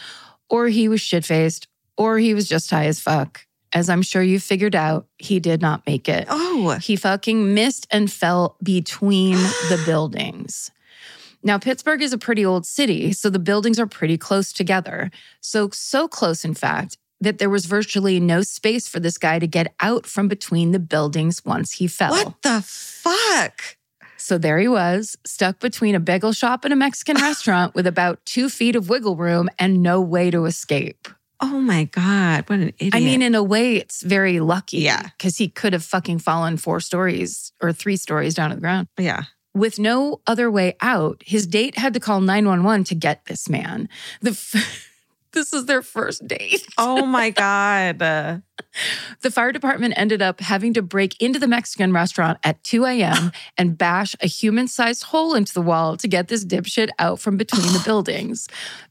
or 0.50 0.68
he 0.68 0.88
was 0.88 1.00
shit 1.00 1.24
faced, 1.24 1.68
or 1.96 2.18
he 2.18 2.34
was 2.34 2.48
just 2.50 2.70
high 2.70 2.86
as 2.86 3.00
fuck. 3.00 3.46
As 3.76 3.90
I'm 3.90 4.02
sure 4.02 4.24
you 4.24 4.40
figured 4.40 4.74
out, 4.74 5.06
he 5.18 5.42
did 5.42 5.62
not 5.62 5.86
make 5.86 6.08
it. 6.08 6.28
Oh. 6.30 6.80
He 6.82 6.96
fucking 6.96 7.54
missed 7.54 7.86
and 7.92 8.10
fell 8.10 8.56
between 8.64 9.34
the 9.70 9.82
buildings. 9.86 10.72
Now, 11.44 11.60
Pittsburgh 11.60 12.02
is 12.02 12.14
a 12.14 12.18
pretty 12.18 12.46
old 12.46 12.66
city, 12.66 13.12
so 13.12 13.30
the 13.30 13.38
buildings 13.38 13.78
are 13.78 13.86
pretty 13.86 14.18
close 14.18 14.54
together. 14.54 15.12
So, 15.42 15.70
so 15.74 16.08
close, 16.08 16.44
in 16.46 16.56
fact, 16.56 16.98
that 17.20 17.38
there 17.38 17.50
was 17.50 17.66
virtually 17.66 18.20
no 18.20 18.42
space 18.42 18.88
for 18.88 19.00
this 19.00 19.18
guy 19.18 19.40
to 19.40 19.46
get 19.46 19.74
out 19.82 20.06
from 20.06 20.28
between 20.28 20.72
the 20.72 20.80
buildings 20.80 21.44
once 21.46 21.74
he 21.74 21.88
fell. 21.88 22.12
What 22.12 22.42
the 22.42 22.62
fuck? 22.66 23.78
So 24.18 24.38
there 24.38 24.58
he 24.58 24.68
was, 24.68 25.18
stuck 25.26 25.60
between 25.60 25.94
a 25.94 26.00
bagel 26.00 26.32
shop 26.32 26.64
and 26.64 26.74
a 26.74 26.78
Mexican 26.78 27.18
restaurant 27.22 27.76
with 27.76 27.86
about 27.86 28.26
two 28.26 28.50
feet 28.50 28.76
of 28.76 28.90
wiggle 28.90 29.18
room 29.18 29.50
and 29.60 29.84
no 29.84 30.02
way 30.02 30.32
to 30.32 30.46
escape. 30.46 31.10
Oh 31.42 31.60
my 31.60 31.86
God. 31.86 32.50
What 32.50 32.60
an 32.60 32.74
idiot. 32.80 32.96
I 32.96 33.00
mean, 33.00 33.22
in 33.22 33.36
a 33.36 33.44
way, 33.44 33.76
it's 33.76 34.02
very 34.02 34.40
lucky. 34.40 34.78
Yeah. 34.80 35.02
Because 35.18 35.38
he 35.38 35.48
could 35.50 35.74
have 35.74 35.84
fucking 35.84 36.20
fallen 36.20 36.58
four 36.58 36.80
stories 36.80 37.52
or 37.62 37.74
three 37.74 37.98
stories 37.98 38.36
down 38.36 38.50
to 38.50 38.56
the 38.56 38.62
ground. 38.62 38.88
yeah. 38.98 39.24
With 39.54 39.80
no 39.80 40.20
other 40.28 40.52
way 40.52 40.76
out, 40.82 41.24
his 41.26 41.48
date 41.48 41.78
had 41.78 41.94
to 41.94 42.00
call 42.02 42.20
911 42.20 42.84
to 42.86 42.96
get 42.96 43.24
this 43.26 43.48
man. 43.48 43.88
The 44.22 44.32
f- 44.32 44.90
this 45.36 45.54
is 45.54 45.66
their 45.66 45.84
first 45.84 46.26
date. 46.28 46.66
Oh 46.80 47.06
my 47.06 47.30
God. 47.46 48.02
Uh, 48.02 48.38
The 49.22 49.30
fire 49.32 49.52
department 49.52 49.94
ended 49.96 50.22
up 50.22 50.40
having 50.42 50.74
to 50.74 50.82
break 50.82 51.22
into 51.22 51.38
the 51.40 51.48
Mexican 51.48 51.94
restaurant 51.94 52.40
at 52.44 52.64
2 52.64 52.86
a.m. 52.86 53.32
and 53.58 53.78
bash 53.78 54.16
a 54.22 54.28
human 54.28 54.68
sized 54.68 55.04
hole 55.04 55.36
into 55.36 55.54
the 55.54 55.62
wall 55.62 55.96
to 55.98 56.08
get 56.08 56.28
this 56.28 56.44
dipshit 56.44 56.90
out 57.00 57.20
from 57.20 57.38
between 57.38 57.62
the 57.74 57.82
buildings. 57.86 58.48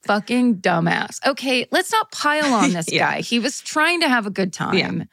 Fucking 0.06 0.58
dumbass. 0.58 1.18
Okay, 1.26 1.66
let's 1.72 1.90
not 1.90 2.12
pile 2.12 2.54
on 2.54 2.72
this 2.72 2.86
Yeah. 2.92 3.14
guy. 3.14 3.20
He 3.22 3.38
was 3.40 3.60
trying 3.60 4.00
to 4.02 4.08
have 4.08 4.26
a 4.26 4.30
good 4.30 4.52
time. 4.52 4.74
Yeah. 4.98 5.04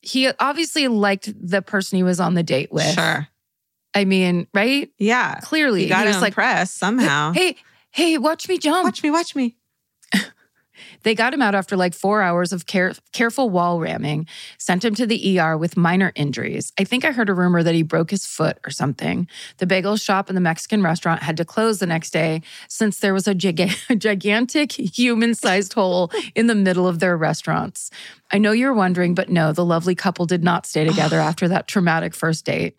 He 0.00 0.30
obviously 0.40 0.88
liked 0.88 1.32
the 1.40 1.62
person 1.62 1.96
he 1.96 2.02
was 2.02 2.20
on 2.20 2.34
the 2.34 2.42
date 2.42 2.72
with. 2.72 2.92
sure. 2.94 3.28
I 3.94 4.04
mean, 4.04 4.48
right? 4.52 4.90
Yeah. 4.98 5.38
Clearly, 5.40 5.84
You 5.84 5.88
got 5.88 5.98
he 6.00 6.04
to 6.06 6.08
was 6.16 6.20
like, 6.20 6.32
impress 6.32 6.72
somehow. 6.72 7.32
hey, 7.32 7.54
hey, 7.92 8.18
watch 8.18 8.48
me 8.48 8.58
jump. 8.58 8.84
watch 8.84 9.02
me, 9.04 9.10
watch 9.12 9.36
me. 9.36 9.56
They 11.02 11.14
got 11.14 11.34
him 11.34 11.42
out 11.42 11.54
after 11.54 11.76
like 11.76 11.94
four 11.94 12.22
hours 12.22 12.52
of 12.52 12.66
care- 12.66 12.94
careful 13.12 13.50
wall 13.50 13.80
ramming, 13.80 14.26
sent 14.58 14.84
him 14.84 14.94
to 14.96 15.06
the 15.06 15.38
ER 15.38 15.56
with 15.56 15.76
minor 15.76 16.12
injuries. 16.14 16.72
I 16.78 16.84
think 16.84 17.04
I 17.04 17.12
heard 17.12 17.28
a 17.28 17.34
rumor 17.34 17.62
that 17.62 17.74
he 17.74 17.82
broke 17.82 18.10
his 18.10 18.26
foot 18.26 18.58
or 18.66 18.70
something. 18.70 19.28
The 19.58 19.66
bagel 19.66 19.96
shop 19.96 20.28
and 20.28 20.36
the 20.36 20.40
Mexican 20.40 20.82
restaurant 20.82 21.22
had 21.22 21.36
to 21.36 21.44
close 21.44 21.78
the 21.78 21.86
next 21.86 22.12
day 22.12 22.42
since 22.68 23.00
there 23.00 23.14
was 23.14 23.28
a 23.28 23.34
giga- 23.34 23.98
gigantic 23.98 24.72
human 24.72 25.34
sized 25.34 25.74
hole 25.74 26.10
in 26.34 26.46
the 26.46 26.54
middle 26.54 26.88
of 26.88 26.98
their 26.98 27.16
restaurants. 27.16 27.90
I 28.32 28.38
know 28.38 28.52
you're 28.52 28.74
wondering, 28.74 29.14
but 29.14 29.28
no, 29.28 29.52
the 29.52 29.64
lovely 29.64 29.94
couple 29.94 30.26
did 30.26 30.42
not 30.42 30.66
stay 30.66 30.84
together 30.84 31.20
after 31.20 31.48
that 31.48 31.68
traumatic 31.68 32.14
first 32.14 32.44
date. 32.44 32.76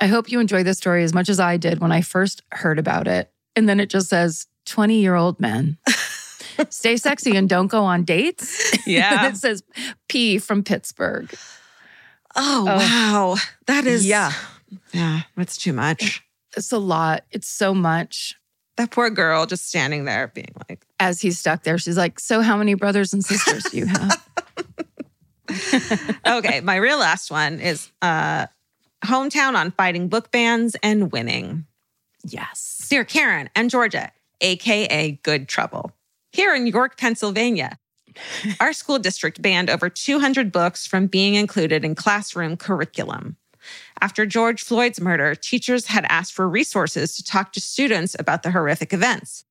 I 0.00 0.06
hope 0.08 0.30
you 0.30 0.40
enjoy 0.40 0.62
this 0.62 0.78
story 0.78 1.04
as 1.04 1.14
much 1.14 1.28
as 1.28 1.40
I 1.40 1.56
did 1.56 1.80
when 1.80 1.92
I 1.92 2.02
first 2.02 2.42
heard 2.52 2.78
about 2.78 3.08
it. 3.08 3.30
And 3.54 3.68
then 3.68 3.80
it 3.80 3.88
just 3.88 4.08
says 4.08 4.46
20 4.66 5.00
year 5.00 5.14
old 5.14 5.40
men. 5.40 5.78
Stay 6.70 6.96
sexy 6.96 7.36
and 7.36 7.48
don't 7.48 7.66
go 7.68 7.84
on 7.84 8.04
dates. 8.04 8.76
Yeah. 8.86 9.28
it 9.28 9.36
says 9.36 9.62
P 10.08 10.38
from 10.38 10.62
Pittsburgh. 10.62 11.34
oh, 12.36 12.64
Oh. 12.68 12.76
wow. 12.76 13.36
That 13.66 13.84
is. 13.86 14.06
Yeah. 14.06 14.32
Yeah. 14.92 15.22
That's 15.36 15.56
too 15.56 15.72
much. 15.72 16.22
It's 16.56 16.72
a 16.72 16.78
lot. 16.78 17.24
It's 17.32 17.48
so 17.48 17.74
much. 17.74 18.36
That 18.76 18.90
poor 18.90 19.10
girl 19.10 19.46
just 19.46 19.68
standing 19.68 20.04
there 20.04 20.28
being 20.28 20.52
like, 20.68 20.84
As 21.00 21.20
he's 21.20 21.38
stuck 21.38 21.62
there, 21.64 21.78
she's 21.78 21.96
like, 21.96 22.20
So, 22.20 22.42
how 22.42 22.56
many 22.56 22.74
brothers 22.74 23.12
and 23.12 23.24
sisters 23.24 23.64
do 23.64 23.78
you 23.78 23.86
have? 23.86 24.22
okay, 26.26 26.60
my 26.60 26.76
real 26.76 26.98
last 26.98 27.30
one 27.30 27.60
is 27.60 27.90
uh 28.02 28.46
hometown 29.04 29.54
on 29.56 29.70
fighting 29.72 30.08
book 30.08 30.30
bans 30.30 30.76
and 30.82 31.12
winning. 31.12 31.64
yes. 32.24 32.86
Dear 32.90 33.04
Karen 33.04 33.48
and 33.54 33.70
Georgia, 33.70 34.10
aka 34.40 35.12
Good 35.22 35.48
Trouble. 35.48 35.92
Here 36.36 36.54
in 36.54 36.66
York, 36.66 36.98
Pennsylvania, 36.98 37.78
our 38.60 38.74
school 38.74 38.98
district 38.98 39.40
banned 39.40 39.70
over 39.70 39.88
200 39.88 40.52
books 40.52 40.86
from 40.86 41.06
being 41.06 41.34
included 41.34 41.82
in 41.82 41.94
classroom 41.94 42.58
curriculum. 42.58 43.38
After 44.02 44.26
George 44.26 44.62
Floyd's 44.62 45.00
murder, 45.00 45.34
teachers 45.34 45.86
had 45.86 46.04
asked 46.10 46.34
for 46.34 46.46
resources 46.46 47.16
to 47.16 47.24
talk 47.24 47.54
to 47.54 47.60
students 47.62 48.14
about 48.18 48.42
the 48.42 48.50
horrific 48.50 48.92
events. 48.92 49.46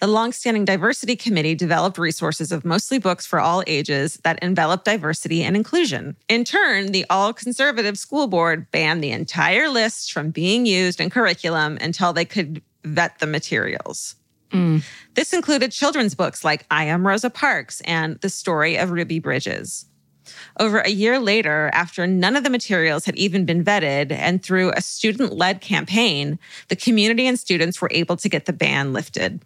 The 0.00 0.08
longstanding 0.08 0.64
diversity 0.64 1.14
committee 1.14 1.54
developed 1.54 1.98
resources 1.98 2.50
of 2.50 2.64
mostly 2.64 2.98
books 2.98 3.24
for 3.24 3.38
all 3.38 3.62
ages 3.68 4.18
that 4.24 4.42
envelop 4.42 4.82
diversity 4.82 5.44
and 5.44 5.54
inclusion. 5.54 6.16
In 6.28 6.42
turn, 6.42 6.90
the 6.90 7.06
all 7.08 7.32
conservative 7.32 7.96
school 7.96 8.26
board 8.26 8.68
banned 8.72 9.04
the 9.04 9.12
entire 9.12 9.68
list 9.68 10.12
from 10.12 10.32
being 10.32 10.66
used 10.66 11.00
in 11.00 11.10
curriculum 11.10 11.78
until 11.80 12.12
they 12.12 12.24
could 12.24 12.60
vet 12.82 13.20
the 13.20 13.28
materials. 13.28 14.16
Mm. 14.54 14.84
This 15.14 15.32
included 15.32 15.72
children's 15.72 16.14
books 16.14 16.44
like 16.44 16.64
I 16.70 16.84
Am 16.84 17.06
Rosa 17.06 17.28
Parks 17.28 17.80
and 17.82 18.20
The 18.20 18.30
Story 18.30 18.76
of 18.76 18.92
Ruby 18.92 19.18
Bridges. 19.18 19.86
Over 20.58 20.78
a 20.78 20.88
year 20.88 21.18
later, 21.18 21.70
after 21.74 22.06
none 22.06 22.36
of 22.36 22.44
the 22.44 22.50
materials 22.50 23.04
had 23.04 23.16
even 23.16 23.44
been 23.44 23.64
vetted, 23.64 24.10
and 24.12 24.42
through 24.42 24.70
a 24.70 24.80
student 24.80 25.34
led 25.34 25.60
campaign, 25.60 26.38
the 26.68 26.76
community 26.76 27.26
and 27.26 27.38
students 27.38 27.80
were 27.80 27.90
able 27.90 28.16
to 28.16 28.28
get 28.28 28.46
the 28.46 28.52
ban 28.52 28.92
lifted. 28.92 29.42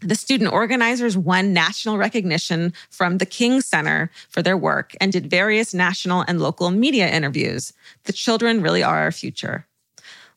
The 0.00 0.14
student 0.14 0.52
organizers 0.52 1.16
won 1.16 1.52
national 1.52 1.98
recognition 1.98 2.72
from 2.90 3.18
the 3.18 3.26
King 3.26 3.60
Center 3.60 4.10
for 4.28 4.42
their 4.42 4.56
work 4.56 4.94
and 5.00 5.12
did 5.12 5.30
various 5.30 5.72
national 5.72 6.24
and 6.26 6.40
local 6.40 6.70
media 6.70 7.08
interviews. 7.08 7.72
The 8.04 8.12
children 8.12 8.62
really 8.62 8.82
are 8.82 8.98
our 8.98 9.12
future. 9.12 9.66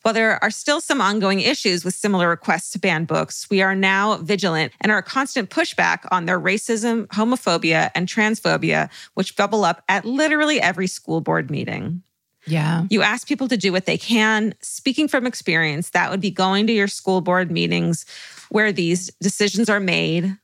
While 0.01 0.13
there 0.13 0.41
are 0.41 0.51
still 0.51 0.79
some 0.79 1.01
ongoing 1.01 1.41
issues 1.41 1.83
with 1.83 1.93
similar 1.93 2.29
requests 2.29 2.71
to 2.71 2.79
ban 2.79 3.05
books, 3.05 3.49
we 3.49 3.61
are 3.61 3.75
now 3.75 4.17
vigilant 4.17 4.71
and 4.79 4.91
are 4.91 4.99
a 4.99 5.03
constant 5.03 5.49
pushback 5.49 6.05
on 6.09 6.25
their 6.25 6.39
racism, 6.39 7.05
homophobia, 7.07 7.91
and 7.95 8.07
transphobia, 8.07 8.89
which 9.15 9.35
bubble 9.35 9.65
up 9.65 9.83
at 9.89 10.05
literally 10.05 10.61
every 10.61 10.87
school 10.87 11.19
board 11.19 11.51
meeting. 11.51 12.01
Yeah. 12.47 12.85
You 12.89 13.01
ask 13.01 13.27
people 13.27 13.49
to 13.49 13.57
do 13.57 13.73
what 13.73 13.85
they 13.85 13.97
can. 13.97 14.53
Speaking 14.61 15.09
from 15.09 15.27
experience, 15.27 15.89
that 15.89 16.09
would 16.09 16.21
be 16.21 16.31
going 16.31 16.67
to 16.67 16.73
your 16.73 16.87
school 16.87 17.19
board 17.19 17.51
meetings 17.51 18.05
where 18.49 18.71
these 18.71 19.11
decisions 19.21 19.69
are 19.69 19.81
made, 19.81 20.37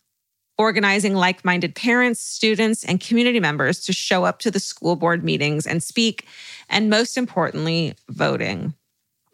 organizing 0.58 1.16
like 1.16 1.46
minded 1.46 1.76
parents, 1.76 2.20
students, 2.20 2.84
and 2.84 3.00
community 3.00 3.40
members 3.40 3.86
to 3.86 3.94
show 3.94 4.26
up 4.26 4.40
to 4.40 4.52
the 4.52 4.60
school 4.60 4.98
board 4.98 5.24
meetings 5.24 5.66
and 5.66 5.82
speak, 5.82 6.26
and 6.70 6.90
most 6.90 7.18
importantly, 7.18 7.96
voting. 8.10 8.74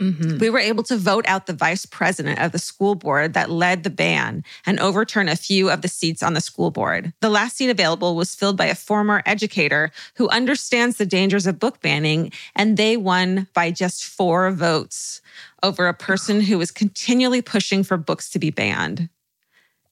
Mhm. 0.01 0.39
We 0.39 0.49
were 0.49 0.59
able 0.59 0.83
to 0.85 0.97
vote 0.97 1.25
out 1.27 1.45
the 1.45 1.53
vice 1.53 1.85
president 1.85 2.39
of 2.39 2.51
the 2.51 2.57
school 2.59 2.95
board 2.95 3.35
that 3.35 3.51
led 3.51 3.83
the 3.83 3.91
ban 3.91 4.43
and 4.65 4.79
overturn 4.79 5.29
a 5.29 5.35
few 5.35 5.69
of 5.69 5.83
the 5.83 5.87
seats 5.87 6.23
on 6.23 6.33
the 6.33 6.41
school 6.41 6.71
board. 6.71 7.13
The 7.21 7.29
last 7.29 7.57
seat 7.57 7.69
available 7.69 8.15
was 8.15 8.33
filled 8.33 8.57
by 8.57 8.65
a 8.65 8.75
former 8.75 9.21
educator 9.27 9.91
who 10.15 10.27
understands 10.29 10.97
the 10.97 11.05
dangers 11.05 11.45
of 11.45 11.59
book 11.59 11.81
banning, 11.81 12.31
and 12.55 12.77
they 12.77 12.97
won 12.97 13.47
by 13.53 13.69
just 13.69 14.03
four 14.03 14.49
votes 14.49 15.21
over 15.61 15.87
a 15.87 15.93
person 15.93 16.41
who 16.41 16.57
was 16.57 16.71
continually 16.71 17.43
pushing 17.43 17.83
for 17.83 17.95
books 17.95 18.27
to 18.31 18.39
be 18.39 18.49
banned. 18.49 19.07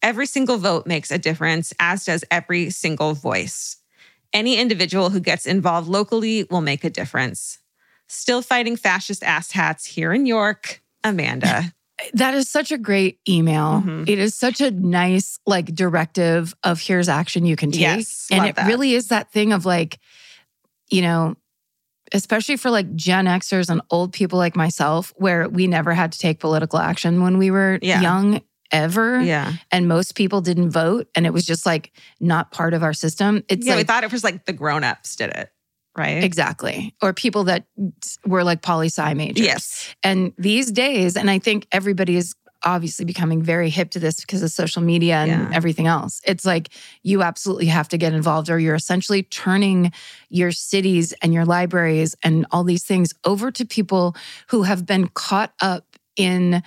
Every 0.02 0.26
single 0.26 0.58
vote 0.58 0.88
makes 0.88 1.12
a 1.12 1.20
difference, 1.20 1.72
as 1.80 2.06
does 2.06 2.24
every 2.32 2.72
single 2.72 3.14
voice. 3.14 3.78
Any 4.34 4.58
individual 4.58 5.12
who 5.12 5.20
gets 5.20 5.46
involved 5.46 5.88
locally 5.88 6.46
will 6.50 6.62
make 6.62 6.84
a 6.84 6.90
difference. 6.90 7.59
Still 8.10 8.42
fighting 8.42 8.76
fascist 8.76 9.22
asshats 9.22 9.86
here 9.86 10.12
in 10.14 10.26
York, 10.26 10.82
Amanda. 11.04 11.74
That 12.14 12.34
is 12.34 12.50
such 12.50 12.72
a 12.72 12.78
great 12.78 13.20
email. 13.28 13.84
Mhm. 13.86 14.08
It 14.08 14.20
is 14.20 14.34
such 14.34 14.62
a 14.62 14.72
nice 14.72 15.38
like 15.46 15.66
directive 15.76 16.56
of 16.64 16.80
here's 16.80 17.10
action 17.10 17.46
you 17.46 17.58
can 17.58 17.72
take. 17.72 17.82
Yes, 17.82 18.28
and 18.32 18.46
it 18.46 18.56
that. 18.56 18.68
really 18.68 18.94
is 18.94 19.10
that 19.10 19.34
thing 19.34 19.52
of 19.52 19.66
like, 19.66 20.00
you 20.90 21.02
know, 21.02 21.36
especially 22.14 22.56
for 22.56 22.70
like 22.72 22.96
Gen 22.96 23.26
Xers 23.26 23.70
and 23.70 23.82
old 23.92 24.14
people 24.14 24.40
like 24.40 24.56
myself, 24.56 25.12
where 25.18 25.50
we 25.50 25.68
never 25.68 25.94
had 25.94 26.14
to 26.14 26.20
take 26.20 26.40
political 26.40 26.80
action 26.80 27.22
when 27.22 27.38
we 27.38 27.52
were 27.52 27.80
Yeah. 27.82 28.00
young 28.00 28.40
ever. 28.72 29.20
yeah. 29.22 29.52
And 29.70 29.90
most 29.90 30.16
people 30.16 30.40
didn't 30.40 30.70
vote. 30.72 31.10
And 31.16 31.26
it 31.26 31.34
was 31.34 31.46
just 31.46 31.66
like 31.66 31.92
not 32.22 32.52
part 32.52 32.74
of 32.74 32.82
our 32.82 32.94
system. 32.94 33.44
It's 33.50 33.68
yeah, 33.68 33.76
we 33.76 33.84
thought 33.84 34.06
it 34.06 34.12
was 34.14 34.24
like 34.24 34.46
the 34.46 34.54
grown-ups 34.54 35.18
did 35.18 35.32
it, 35.32 35.52
right? 36.00 36.24
exactly. 36.24 36.96
Or 37.02 37.14
people 37.14 37.44
that 37.44 37.66
were 38.26 38.44
like 38.44 38.62
poli 38.62 38.88
sci 38.88 39.14
majors. 39.14 39.46
Yes. 39.46 39.94
And 40.02 40.34
these 40.38 40.72
days, 40.72 41.16
and 41.16 41.30
I 41.30 41.38
think 41.40 41.68
everybody 41.72 42.16
is 42.16 42.34
obviously 42.64 43.06
becoming 43.06 43.42
very 43.42 43.70
hip 43.70 43.90
to 43.92 44.00
this 44.00 44.20
because 44.20 44.44
of 44.44 44.52
social 44.52 44.82
media 44.82 45.16
and 45.18 45.30
Yeah. 45.32 45.50
everything 45.54 45.88
else. 45.88 46.20
It's 46.26 46.44
like 46.46 46.70
you 47.04 47.22
absolutely 47.24 47.68
have 47.68 47.88
to 47.90 47.98
get 47.98 48.14
involved, 48.14 48.50
or 48.50 48.60
you're 48.60 48.76
essentially 48.76 49.24
turning 49.24 49.94
your 50.30 50.52
cities 50.52 51.14
and 51.22 51.34
your 51.34 51.46
libraries 51.46 52.16
and 52.22 52.46
all 52.52 52.66
these 52.66 52.84
things 52.84 53.14
over 53.24 53.50
to 53.52 53.66
people 53.66 54.16
who 54.48 54.64
have 54.64 54.86
been 54.86 55.08
caught 55.08 55.54
up 55.62 55.96
in 56.18 56.62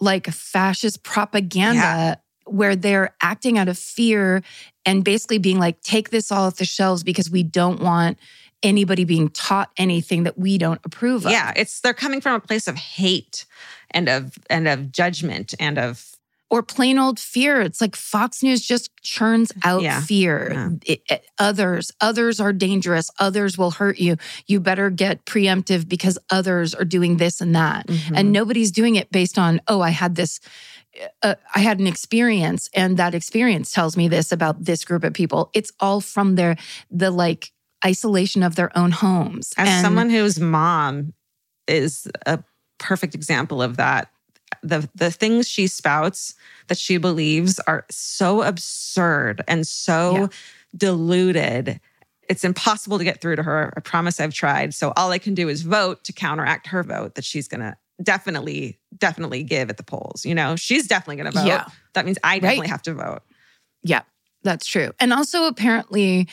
like 0.00 0.26
fascist 0.26 1.02
propaganda. 1.04 1.76
Yeah. 1.78 2.14
Where 2.44 2.74
they're 2.74 3.14
acting 3.22 3.56
out 3.56 3.68
of 3.68 3.78
fear 3.78 4.42
and 4.84 5.04
basically 5.04 5.38
being 5.38 5.60
like, 5.60 5.80
take 5.80 6.10
this 6.10 6.32
all 6.32 6.48
off 6.48 6.56
the 6.56 6.64
shelves 6.64 7.04
because 7.04 7.30
we 7.30 7.44
don't 7.44 7.80
want 7.80 8.18
anybody 8.62 9.04
being 9.04 9.28
taught 9.30 9.70
anything 9.76 10.22
that 10.24 10.38
we 10.38 10.58
don't 10.58 10.80
approve 10.84 11.26
of. 11.26 11.32
Yeah, 11.32 11.52
it's 11.56 11.80
they're 11.80 11.94
coming 11.94 12.20
from 12.20 12.34
a 12.34 12.40
place 12.40 12.68
of 12.68 12.76
hate 12.76 13.44
and 13.90 14.08
of 14.08 14.38
and 14.48 14.68
of 14.68 14.92
judgment 14.92 15.54
and 15.60 15.78
of 15.78 16.08
or 16.50 16.62
plain 16.62 16.98
old 16.98 17.18
fear. 17.18 17.62
It's 17.62 17.80
like 17.80 17.96
Fox 17.96 18.42
News 18.42 18.60
just 18.60 18.90
churns 19.02 19.52
out 19.64 19.80
Yeah. 19.80 20.02
fear. 20.02 20.50
Yeah. 20.52 20.68
It- 20.84 21.02
it- 21.08 21.24
others, 21.38 21.90
others 21.98 22.40
are 22.40 22.52
dangerous. 22.52 23.08
Others 23.18 23.56
will 23.56 23.70
hurt 23.70 23.98
you. 23.98 24.18
You 24.46 24.60
better 24.60 24.90
get 24.90 25.24
preemptive 25.24 25.88
because 25.88 26.18
others 26.28 26.74
are 26.74 26.84
doing 26.84 27.16
this 27.16 27.40
and 27.40 27.54
that. 27.56 27.86
Mm-hmm. 27.86 28.16
And 28.16 28.32
nobody's 28.32 28.70
doing 28.70 28.96
it 28.96 29.10
based 29.10 29.38
on, 29.38 29.62
oh, 29.66 29.80
I 29.80 29.90
had 29.90 30.14
this. 30.14 30.40
Uh, 31.22 31.36
I 31.54 31.60
had 31.60 31.80
an 31.80 31.86
experience, 31.86 32.68
and 32.74 32.98
that 32.98 33.14
experience 33.14 33.72
tells 33.72 33.96
me 33.96 34.08
this 34.08 34.30
about 34.30 34.62
this 34.66 34.84
group 34.84 35.04
of 35.04 35.14
people. 35.14 35.48
It's 35.54 35.72
all 35.80 36.02
from 36.02 36.34
their 36.34 36.56
the 36.90 37.10
like 37.10 37.50
isolation 37.84 38.42
of 38.42 38.54
their 38.56 38.76
own 38.76 38.90
homes. 38.92 39.52
as 39.56 39.68
And- 39.68 39.84
someone 39.84 40.10
whose 40.10 40.38
mom 40.40 41.12
is 41.68 42.08
a 42.26 42.42
perfect 42.78 43.14
example 43.14 43.62
of 43.62 43.76
that 43.76 44.08
the 44.62 44.88
the 44.94 45.10
things 45.10 45.48
she 45.48 45.66
spouts 45.66 46.34
that 46.68 46.76
she 46.78 46.96
believes 46.98 47.58
are 47.60 47.86
so 47.90 48.42
absurd 48.42 49.42
and 49.48 49.66
so 49.66 50.16
Yeah. 50.16 50.26
diluted 50.76 51.80
it's 52.28 52.44
impossible 52.44 52.98
to 52.98 53.04
get 53.04 53.20
through 53.20 53.36
to 53.36 53.42
her 53.42 53.72
i 53.76 53.80
promise 53.80 54.20
i've 54.20 54.34
tried 54.34 54.74
so 54.74 54.92
all 54.96 55.10
i 55.10 55.18
can 55.18 55.34
do 55.34 55.48
is 55.48 55.62
vote 55.62 56.02
to 56.04 56.12
counteract 56.12 56.66
her 56.66 56.82
vote 56.82 57.14
that 57.14 57.24
she's 57.24 57.46
gonna 57.48 57.76
definitely 58.02 58.78
definitely 58.98 59.42
give 59.42 59.70
at 59.70 59.76
the 59.76 59.82
polls 59.82 60.24
you 60.26 60.34
know 60.34 60.54
she's 60.56 60.86
definitely 60.86 61.16
gonna 61.16 61.30
vote 61.30 61.46
Yeah. 61.46 61.66
that 61.94 62.04
means 62.04 62.18
i 62.24 62.38
definitely 62.38 62.68
have 62.68 62.82
to 62.82 62.94
vote 62.94 63.22
Yeah, 63.84 64.02
that's 64.44 64.66
true. 64.66 64.90
And 65.00 65.12
also, 65.12 65.46
apparently, 65.46 66.28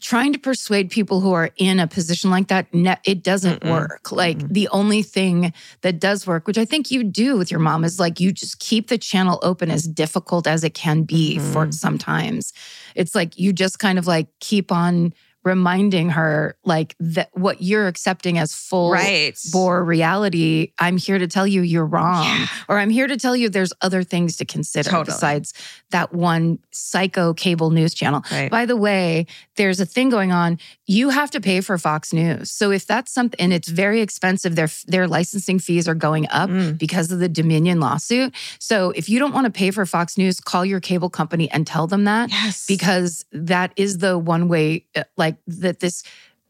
trying 0.00 0.32
to 0.32 0.38
persuade 0.38 0.90
people 0.90 1.20
who 1.20 1.32
are 1.32 1.50
in 1.56 1.80
a 1.80 1.86
position 1.86 2.30
like 2.30 2.48
that, 2.48 2.66
it 3.04 3.22
doesn't 3.22 3.60
Mm-mm. 3.60 3.70
work. 3.70 4.12
Like, 4.12 4.38
Mm-mm. 4.38 4.52
the 4.52 4.68
only 4.68 5.02
thing 5.02 5.52
that 5.82 6.00
does 6.00 6.26
work, 6.26 6.46
which 6.46 6.58
I 6.58 6.64
think 6.64 6.90
you 6.90 7.04
do 7.04 7.36
with 7.36 7.50
your 7.50 7.60
mom, 7.60 7.84
is 7.84 7.98
like 7.98 8.20
you 8.20 8.32
just 8.32 8.58
keep 8.58 8.88
the 8.88 8.98
channel 8.98 9.38
open 9.42 9.70
as 9.70 9.84
difficult 9.86 10.46
as 10.46 10.64
it 10.64 10.74
can 10.74 11.02
be 11.02 11.38
for 11.38 11.66
Mhm. 11.66 11.74
sometimes. 11.74 12.52
It's 12.94 13.14
like 13.14 13.38
you 13.38 13.52
just 13.52 13.78
kind 13.78 13.98
of 13.98 14.06
like 14.06 14.28
keep 14.40 14.70
on 14.72 15.12
reminding 15.44 16.10
her, 16.10 16.56
like, 16.64 16.94
that 17.00 17.30
what 17.32 17.60
you're 17.62 17.88
accepting 17.88 18.38
as 18.38 18.54
full 18.54 18.92
right 18.92 19.36
bore 19.52 19.82
reality, 19.84 20.72
I'm 20.78 20.96
here 20.96 21.18
to 21.18 21.26
tell 21.26 21.46
you 21.46 21.62
you're 21.62 21.86
wrong. 21.86 22.24
Yeah. 22.24 22.46
Or 22.68 22.78
I'm 22.78 22.90
here 22.90 23.06
to 23.06 23.16
tell 23.16 23.34
you 23.36 23.48
there's 23.48 23.72
other 23.80 24.02
things 24.02 24.36
to 24.38 24.44
consider 24.44 24.90
Totally. 24.90 25.06
besides 25.14 25.52
that 25.90 26.14
one 26.14 26.58
psycho 26.70 27.34
cable 27.34 27.70
news 27.70 27.94
channel. 27.94 28.22
right 28.30 28.50
By 28.50 28.66
the 28.66 28.76
way, 28.76 29.26
there's 29.56 29.80
a 29.80 29.86
thing 29.86 30.10
going 30.10 30.32
on. 30.32 30.58
You 30.86 31.10
have 31.10 31.30
to 31.32 31.40
pay 31.40 31.60
for 31.60 31.76
Fox 31.78 32.12
News. 32.12 32.50
So 32.50 32.70
if 32.70 32.86
that's 32.86 33.12
something 33.12 33.38
and 33.40 33.52
it's 33.52 33.68
very 33.68 34.00
expensive, 34.00 34.56
their 34.56 34.68
their 34.86 35.06
licensing 35.08 35.58
fees 35.58 35.88
are 35.88 35.94
going 35.94 36.26
up 36.30 36.50
Mm. 36.50 36.76
because 36.78 37.10
of 37.12 37.18
the 37.18 37.28
Dominion 37.28 37.80
lawsuit. 37.80 38.34
So 38.58 38.90
if 38.90 39.08
you 39.08 39.18
don't 39.18 39.32
want 39.32 39.46
to 39.46 39.50
pay 39.50 39.70
for 39.70 39.86
Fox 39.86 40.18
News, 40.18 40.40
call 40.40 40.64
your 40.64 40.80
cable 40.80 41.08
company 41.10 41.50
and 41.50 41.66
tell 41.66 41.86
them 41.86 42.04
that 42.04 42.30
yes 42.30 42.66
because 42.66 43.24
that 43.32 43.72
is 43.76 43.98
the 43.98 44.18
one 44.18 44.48
way 44.48 44.84
uh, 44.96 45.04
like 45.32 45.60
that 45.60 45.80
this 45.80 46.02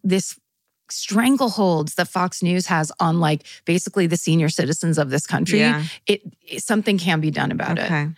this 0.05 0.38
strangleholds 0.90 1.95
that 1.95 2.09
Fox 2.09 2.42
News 2.42 2.66
has 2.66 2.92
on 3.01 3.18
like 3.21 3.45
basically 3.64 4.07
the 4.07 4.16
senior 4.16 4.49
citizens 4.49 4.99
of 4.99 5.11
this 5.11 5.27
country. 5.27 5.59
yeah 5.61 5.85
It, 6.07 6.23
it- 6.47 6.62
something 6.62 6.99
can 6.99 7.21
be 7.21 7.31
done 7.31 7.51
about 7.51 7.79
it. 7.79 8.09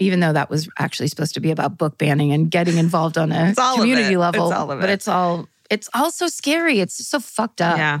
Even 0.00 0.20
though 0.20 0.32
that 0.32 0.48
was 0.48 0.68
actually 0.78 1.08
supposed 1.08 1.34
to 1.34 1.40
be 1.40 1.50
about 1.50 1.76
book 1.76 1.98
banning 1.98 2.32
and 2.32 2.50
getting 2.50 2.78
involved 2.78 3.18
on 3.18 3.32
a 3.32 3.48
It's 3.50 3.58
all 3.58 3.74
of 3.74 3.80
community 3.80 4.14
it. 4.14 4.18
level. 4.18 4.48
It's 4.50 4.80
But 4.80 4.90
it's 4.90 5.08
all 5.08 5.48
it's 5.70 5.88
all 5.92 6.10
so 6.10 6.28
scary. 6.28 6.80
It's 6.80 7.06
so 7.06 7.20
fucked 7.20 7.60
up. 7.60 7.76
yeah 7.76 8.00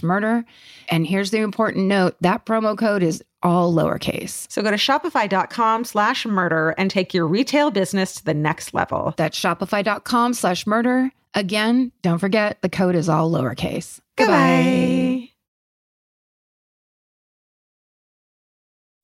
murder. 0.00 0.44
And 0.88 1.04
here's 1.04 1.32
the 1.32 1.38
important 1.38 1.86
note 1.88 2.14
that 2.20 2.46
promo 2.46 2.78
code 2.78 3.02
is 3.02 3.20
all 3.42 3.74
lowercase. 3.74 4.46
So 4.48 4.62
go 4.62 4.70
to 4.70 4.76
shopify.com 4.76 5.84
slash 5.84 6.24
murder 6.24 6.70
and 6.78 6.88
take 6.88 7.12
your 7.12 7.26
retail 7.26 7.72
business 7.72 8.14
to 8.14 8.24
the 8.24 8.34
next 8.34 8.72
level. 8.74 9.12
That's 9.16 9.36
shopify.com 9.36 10.34
slash 10.34 10.68
murder. 10.68 11.10
Again, 11.34 11.90
don't 12.02 12.18
forget 12.20 12.62
the 12.62 12.68
code 12.68 12.94
is 12.94 13.08
all 13.08 13.28
lowercase. 13.32 13.98
Goodbye. 14.16 15.30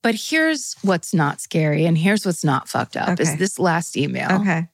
But 0.03 0.15
here's 0.15 0.77
what's 0.83 1.13
not 1.13 1.41
scary 1.41 1.85
and 1.85 1.99
here's 1.99 2.25
what's 2.25 2.45
not 2.45 2.69
fucked 2.69 2.97
up 2.97 3.19
is 3.19 3.37
this 3.37 3.59
last 3.59 3.97
email. 3.97 4.31
Okay. 4.41 4.69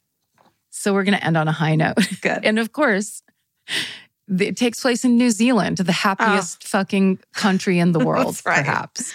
So 0.70 0.92
we're 0.92 1.04
going 1.04 1.16
to 1.18 1.24
end 1.24 1.36
on 1.36 1.48
a 1.48 1.52
high 1.52 1.76
note. 1.76 1.96
Good. 2.20 2.40
And 2.44 2.58
of 2.58 2.72
course, 2.72 3.22
the- 3.66 3.72
it 4.28 4.56
takes 4.56 4.80
place 4.80 5.04
in 5.04 5.16
New 5.16 5.30
Zealand, 5.30 5.78
the 5.78 5.92
happiest 5.92 6.62
ah. 6.64 6.68
fucking 6.68 7.18
country 7.32 7.78
in 7.78 7.92
the 7.92 7.98
world, 8.04 8.40
right. 8.44 8.64
perhaps. 8.64 9.12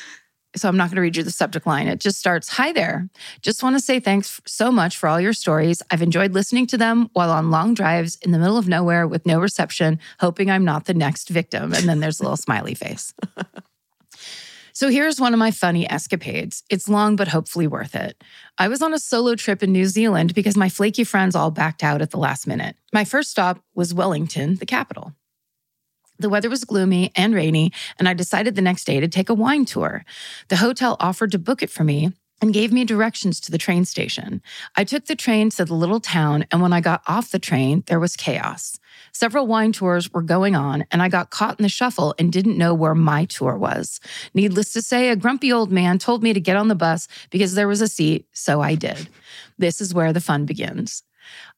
So 0.56 0.68
I'm 0.68 0.78
not 0.78 0.90
going 0.90 0.96
to 0.96 1.02
read 1.02 1.16
you 1.16 1.24
the 1.24 1.32
subject 1.32 1.68
line. 1.68 1.88
It 1.88 2.00
just 2.00 2.18
starts 2.18 2.50
Hi 2.50 2.72
there. 2.72 3.08
Just 3.42 3.62
want 3.62 3.76
to 3.76 3.80
say 3.80 4.00
thanks 4.00 4.42
so 4.48 4.72
much 4.72 4.98
for 4.98 5.08
all 5.08 5.22
your 5.22 5.34
stories. 5.34 5.84
I've 5.92 6.02
enjoyed 6.02 6.34
listening 6.34 6.66
to 6.68 6.78
them 6.78 7.10
while 7.14 7.30
on 7.30 7.52
long 7.52 7.76
drives 7.76 8.18
in 8.24 8.32
the 8.32 8.40
middle 8.40 8.58
of 8.58 8.68
nowhere 8.68 9.08
with 9.08 9.26
no 9.28 9.40
reception, 9.40 10.00
hoping 10.20 10.50
I'm 10.50 10.66
not 10.66 10.86
the 10.86 10.96
next 10.96 11.30
victim. 11.30 11.74
And 11.74 11.88
then 11.88 12.00
there's 12.00 12.20
a 12.20 12.24
little 12.24 12.38
smiley 12.38 12.74
face. 12.74 13.14
So 14.74 14.90
here's 14.90 15.20
one 15.20 15.34
of 15.34 15.40
my 15.40 15.52
funny 15.52 15.90
escapades. 15.90 16.64
It's 16.70 16.90
long, 16.90 17.16
but 17.16 17.28
hopefully 17.28 17.68
worth 17.68 17.96
it. 17.96 18.22
I 18.58 18.68
was 18.68 18.82
on 18.82 18.94
a 18.94 19.00
solo 19.00 19.36
trip 19.36 19.64
in 19.64 19.72
New 19.72 19.86
Zealand 19.86 20.34
because 20.34 20.58
my 20.58 20.70
flaky 20.70 21.04
friends 21.04 21.36
all 21.36 21.52
backed 21.52 21.84
out 21.84 22.02
at 22.02 22.12
the 22.12 22.18
last 22.18 22.48
minute. 22.48 22.76
My 22.94 23.04
first 23.04 23.32
stop 23.32 23.64
was 23.76 23.94
Wellington, 23.94 24.56
the 24.56 24.66
capital. 24.66 25.14
The 26.20 26.30
weather 26.30 26.50
was 26.50 26.66
gloomy 26.66 27.12
and 27.16 27.34
rainy, 27.34 27.72
and 27.98 28.10
I 28.10 28.14
decided 28.14 28.56
the 28.56 28.62
next 28.62 28.84
day 28.84 29.00
to 29.00 29.08
take 29.08 29.30
a 29.30 29.34
wine 29.34 29.64
tour. 29.66 30.04
The 30.50 30.58
hotel 30.58 30.98
offered 31.00 31.32
to 31.32 31.40
book 31.40 31.64
it 31.64 31.70
for 31.70 31.86
me 31.86 32.12
and 32.42 32.54
gave 32.54 32.72
me 32.72 32.86
directions 32.86 33.40
to 33.42 33.52
the 33.52 33.58
train 33.58 33.86
station. 33.86 34.42
I 34.76 34.84
took 34.84 35.06
the 35.06 35.16
train 35.16 35.50
to 35.52 35.66
the 35.66 35.74
little 35.74 36.00
town, 36.00 36.46
and 36.52 36.62
when 36.62 36.74
I 36.74 36.82
got 36.82 37.02
off 37.08 37.32
the 37.32 37.40
train, 37.40 37.84
there 37.88 38.00
was 38.00 38.16
chaos. 38.16 38.80
Several 39.12 39.48
wine 39.48 39.72
tours 39.72 40.12
were 40.12 40.22
going 40.22 40.56
on, 40.56 40.86
and 40.92 41.02
I 41.02 41.10
got 41.10 41.30
caught 41.30 41.60
in 41.60 41.64
the 41.64 41.70
shuffle 41.70 42.16
and 42.20 42.32
didn't 42.32 42.58
know 42.58 42.74
where 42.74 42.96
my 42.96 43.26
tour 43.26 43.58
was. 43.58 44.00
Needless 44.34 44.74
to 44.74 44.82
say, 44.82 45.10
a 45.10 45.16
grumpy 45.16 45.52
old 45.52 45.72
man 45.72 46.00
told 46.00 46.24
me 46.24 46.34
to 46.34 46.40
get 46.40 46.56
on 46.56 46.68
the 46.68 46.76
bus 46.76 47.08
because 47.30 47.56
there 47.56 47.68
was 47.68 47.82
a 47.82 47.88
seat, 47.88 48.26
so 48.34 48.62
I 48.62 48.76
did. 48.76 49.10
This 49.58 49.82
is 49.82 49.94
where 49.94 50.14
the 50.14 50.22
fun 50.22 50.46
begins. 50.46 51.04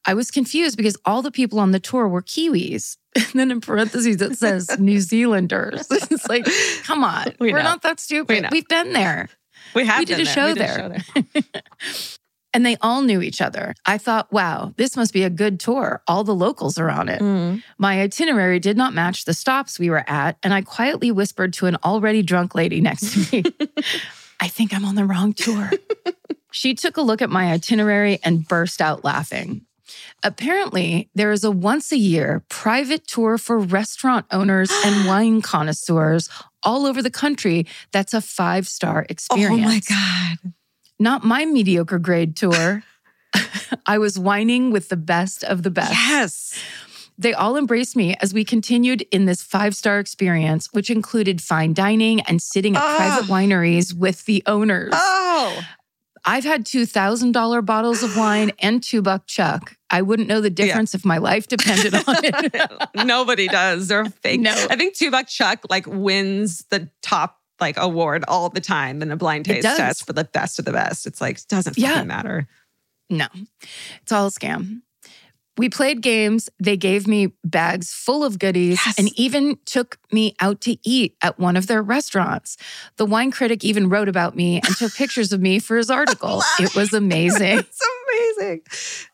I 0.04 0.14
was 0.14 0.30
confused 0.30 0.76
because 0.76 0.96
all 1.04 1.22
the 1.22 1.30
people 1.30 1.60
on 1.60 1.70
the 1.70 1.80
tour 1.80 2.08
were 2.08 2.22
Kiwis. 2.22 2.96
And 3.14 3.26
then 3.34 3.50
in 3.50 3.60
parentheses, 3.60 4.22
it 4.22 4.38
says 4.38 4.68
New 4.78 4.98
Zealanders. 5.00 5.86
It's 5.90 6.28
like, 6.28 6.46
come 6.84 7.04
on. 7.04 7.34
We 7.38 7.52
We 7.52 7.58
are 7.58 7.62
not 7.62 7.82
that 7.82 8.00
stupid. 8.00 8.42
know. 8.42 8.48
We've 8.50 8.66
been 8.68 8.92
there. 8.94 9.28
We 9.74 9.84
have 9.86 10.00
We 10.00 10.04
did 10.06 10.20
a 10.20 10.24
show 10.24 10.48
We 10.48 10.54
did 10.54 10.62
there. 10.62 11.02
And 12.54 12.66
they 12.66 12.76
all 12.80 13.02
knew 13.02 13.22
each 13.22 13.40
other. 13.40 13.74
I 13.86 13.98
thought, 13.98 14.30
wow, 14.32 14.74
this 14.76 14.96
must 14.96 15.12
be 15.12 15.22
a 15.22 15.30
good 15.30 15.58
tour. 15.58 16.02
All 16.06 16.22
the 16.22 16.34
locals 16.34 16.78
are 16.78 16.90
on 16.90 17.08
it. 17.08 17.20
Mm. 17.20 17.62
My 17.78 18.00
itinerary 18.00 18.58
did 18.58 18.76
not 18.76 18.92
match 18.92 19.24
the 19.24 19.34
stops 19.34 19.78
we 19.78 19.88
were 19.88 20.04
at, 20.06 20.36
and 20.42 20.52
I 20.52 20.62
quietly 20.62 21.10
whispered 21.10 21.52
to 21.54 21.66
an 21.66 21.76
already 21.84 22.22
drunk 22.22 22.54
lady 22.54 22.80
next 22.80 23.30
to 23.30 23.36
me, 23.36 23.44
I 24.40 24.48
think 24.48 24.74
I'm 24.74 24.84
on 24.84 24.96
the 24.96 25.04
wrong 25.04 25.32
tour. 25.32 25.70
she 26.50 26.74
took 26.74 26.96
a 26.96 27.02
look 27.02 27.22
at 27.22 27.30
my 27.30 27.52
itinerary 27.52 28.18
and 28.22 28.46
burst 28.46 28.80
out 28.80 29.04
laughing. 29.04 29.64
Apparently, 30.22 31.10
there 31.14 31.32
is 31.32 31.44
a 31.44 31.50
once 31.50 31.92
a 31.92 31.96
year 31.96 32.44
private 32.48 33.06
tour 33.06 33.38
for 33.38 33.58
restaurant 33.58 34.26
owners 34.30 34.70
and 34.84 35.06
wine 35.06 35.42
connoisseurs 35.42 36.28
all 36.62 36.86
over 36.86 37.02
the 37.02 37.10
country 37.10 37.66
that's 37.90 38.14
a 38.14 38.20
five 38.20 38.68
star 38.68 39.04
experience 39.08 39.52
Oh 39.52 39.68
my 39.68 39.80
God. 39.88 40.52
Not 41.02 41.24
my 41.24 41.44
mediocre 41.44 41.98
grade 41.98 42.36
tour. 42.36 42.84
I 43.86 43.98
was 43.98 44.16
wining 44.18 44.70
with 44.70 44.88
the 44.88 44.96
best 44.96 45.42
of 45.42 45.64
the 45.64 45.70
best. 45.70 45.90
Yes. 45.90 46.62
They 47.18 47.34
all 47.34 47.56
embraced 47.56 47.96
me 47.96 48.14
as 48.20 48.32
we 48.32 48.44
continued 48.44 49.02
in 49.10 49.24
this 49.24 49.42
five 49.42 49.74
star 49.74 49.98
experience, 49.98 50.68
which 50.72 50.90
included 50.90 51.42
fine 51.42 51.74
dining 51.74 52.20
and 52.20 52.40
sitting 52.40 52.76
at 52.76 52.82
Ah. 52.82 52.96
private 52.96 53.28
wineries 53.28 53.92
with 53.92 54.24
the 54.26 54.44
owners. 54.46 54.92
Oh. 54.94 55.60
I've 56.24 56.44
had 56.44 56.64
$2,000 56.64 57.66
bottles 57.66 58.04
of 58.04 58.16
wine 58.16 58.52
and 58.60 58.80
two 58.80 59.02
buck 59.02 59.26
chuck. 59.26 59.76
I 59.90 60.02
wouldn't 60.02 60.28
know 60.28 60.40
the 60.40 60.50
difference 60.50 60.94
if 60.94 61.04
my 61.04 61.18
life 61.18 61.48
depended 61.48 61.94
on 61.94 62.02
it. 62.22 62.72
Nobody 63.04 63.48
does. 63.48 63.88
They're 63.88 64.04
fake. 64.04 64.40
No. 64.40 64.52
I 64.70 64.76
think 64.76 64.94
Two 64.94 65.10
Buck 65.10 65.26
Chuck 65.26 65.64
like 65.68 65.84
wins 65.88 66.64
the 66.70 66.88
top 67.02 67.40
like 67.62 67.76
award 67.78 68.24
all 68.28 68.50
the 68.50 68.60
time 68.60 69.00
in 69.00 69.10
a 69.10 69.16
blind 69.16 69.46
taste 69.46 69.62
test 69.76 70.04
for 70.06 70.12
the 70.12 70.24
best 70.24 70.58
of 70.58 70.66
the 70.66 70.72
best. 70.72 71.06
It's 71.06 71.20
like 71.20 71.40
doesn't 71.48 71.78
Yeah. 71.78 71.94
fucking 71.94 72.08
matter. 72.08 72.46
No, 73.08 73.26
it's 74.02 74.12
all 74.12 74.26
a 74.26 74.30
scam. 74.30 74.82
We 75.58 75.68
played 75.68 76.00
games. 76.00 76.48
They 76.58 76.78
gave 76.78 77.06
me 77.06 77.28
bags 77.44 77.92
full 77.92 78.24
of 78.24 78.38
goodies 78.38 78.80
Yes. 78.86 78.98
and 78.98 79.10
even 79.18 79.58
took 79.66 79.98
me 80.10 80.34
out 80.40 80.62
to 80.62 80.78
eat 80.82 81.14
at 81.20 81.38
one 81.38 81.56
of 81.58 81.66
their 81.66 81.82
restaurants. 81.82 82.56
The 82.96 83.04
wine 83.04 83.30
critic 83.30 83.62
even 83.62 83.90
wrote 83.90 84.08
about 84.08 84.34
me 84.34 84.56
and 84.64 84.76
took 84.76 84.94
pictures 84.94 85.30
of 85.30 85.42
me 85.42 85.58
for 85.58 85.76
his 85.76 85.90
article. 86.00 86.42
It 86.58 86.74
was 86.74 86.92
amazing. 86.94 87.58
It's 87.68 87.80
amazing. 88.12 88.62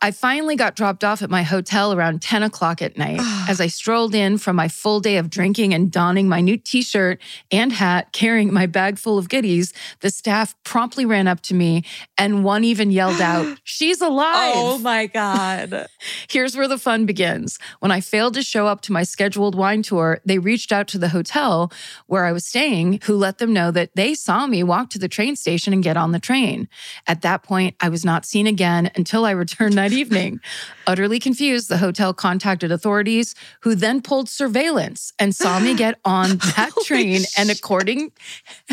I 0.02 0.10
finally 0.10 0.56
got 0.56 0.76
dropped 0.76 1.04
off 1.04 1.22
at 1.22 1.30
my 1.30 1.42
hotel 1.42 1.92
around 1.92 2.22
10 2.22 2.42
o'clock 2.42 2.82
at 2.82 2.96
night. 2.96 3.18
Ah. 3.20 3.46
As 3.48 3.60
I 3.60 3.66
strolled 3.66 4.14
in 4.14 4.38
from 4.38 4.56
my 4.56 4.68
full 4.68 5.00
day 5.00 5.16
of 5.16 5.30
drinking 5.30 5.74
and 5.74 5.90
donning 5.90 6.28
my 6.28 6.40
new 6.40 6.56
t 6.56 6.82
shirt 6.82 7.20
and 7.50 7.72
hat, 7.72 8.12
carrying 8.12 8.52
my 8.52 8.66
bag 8.66 8.98
full 8.98 9.18
of 9.18 9.28
goodies, 9.28 9.72
the 10.00 10.10
staff 10.10 10.54
promptly 10.64 11.04
ran 11.04 11.26
up 11.26 11.40
to 11.42 11.54
me 11.54 11.84
and 12.16 12.44
one 12.44 12.64
even 12.64 12.90
yelled 12.90 13.20
out, 13.20 13.58
She's 13.64 14.00
alive. 14.00 14.52
Oh 14.54 14.78
my 14.78 15.06
God. 15.06 15.86
Here's 16.28 16.56
where 16.56 16.68
the 16.68 16.78
fun 16.78 17.06
begins. 17.06 17.58
When 17.80 17.90
I 17.90 18.00
failed 18.00 18.34
to 18.34 18.42
show 18.42 18.66
up 18.66 18.80
to 18.82 18.92
my 18.92 19.02
scheduled 19.02 19.54
wine 19.54 19.82
tour, 19.82 20.20
they 20.24 20.38
reached 20.38 20.72
out 20.72 20.88
to 20.88 20.98
the 20.98 21.08
hotel 21.08 21.72
where 22.06 22.24
I 22.24 22.32
was 22.32 22.46
staying, 22.46 23.00
who 23.04 23.16
let 23.16 23.38
them 23.38 23.52
know 23.52 23.70
that 23.70 23.90
they 23.94 24.14
saw 24.14 24.46
me 24.46 24.62
walk 24.62 24.90
to 24.90 24.98
the 24.98 25.08
train 25.08 25.36
station 25.36 25.72
and 25.72 25.82
get 25.82 25.96
on 25.96 26.12
the 26.12 26.18
train. 26.18 26.68
At 27.06 27.22
that 27.22 27.42
point, 27.42 27.76
I 27.80 27.88
was 27.88 28.04
not 28.04 28.24
seen 28.24 28.46
again 28.46 28.87
until 28.96 29.24
I 29.24 29.32
returned 29.32 29.74
that 29.74 29.92
evening. 29.92 30.40
Utterly 30.86 31.18
confused, 31.18 31.68
the 31.68 31.78
hotel 31.78 32.14
contacted 32.14 32.72
authorities, 32.72 33.34
who 33.60 33.74
then 33.74 34.00
pulled 34.00 34.28
surveillance 34.28 35.12
and 35.18 35.34
saw 35.34 35.58
me 35.60 35.74
get 35.74 35.98
on 36.04 36.36
that 36.56 36.72
train 36.84 37.22
and 37.36 37.50
according 37.50 38.12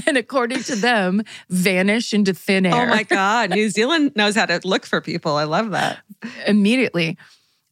and 0.06 0.17
according 0.17 0.63
to 0.63 0.75
them, 0.75 1.23
vanish 1.49 2.13
into 2.13 2.34
thin 2.34 2.65
oh 2.65 2.75
air 2.75 2.86
Oh 2.86 2.89
my 2.89 3.04
God. 3.04 3.49
New 3.51 3.69
Zealand 3.69 4.12
knows 4.15 4.36
how 4.36 4.45
to 4.45 4.60
look 4.63 4.86
for 4.86 5.01
people. 5.01 5.36
I 5.36 5.43
love 5.43 5.71
that. 5.71 5.99
immediately. 6.47 7.17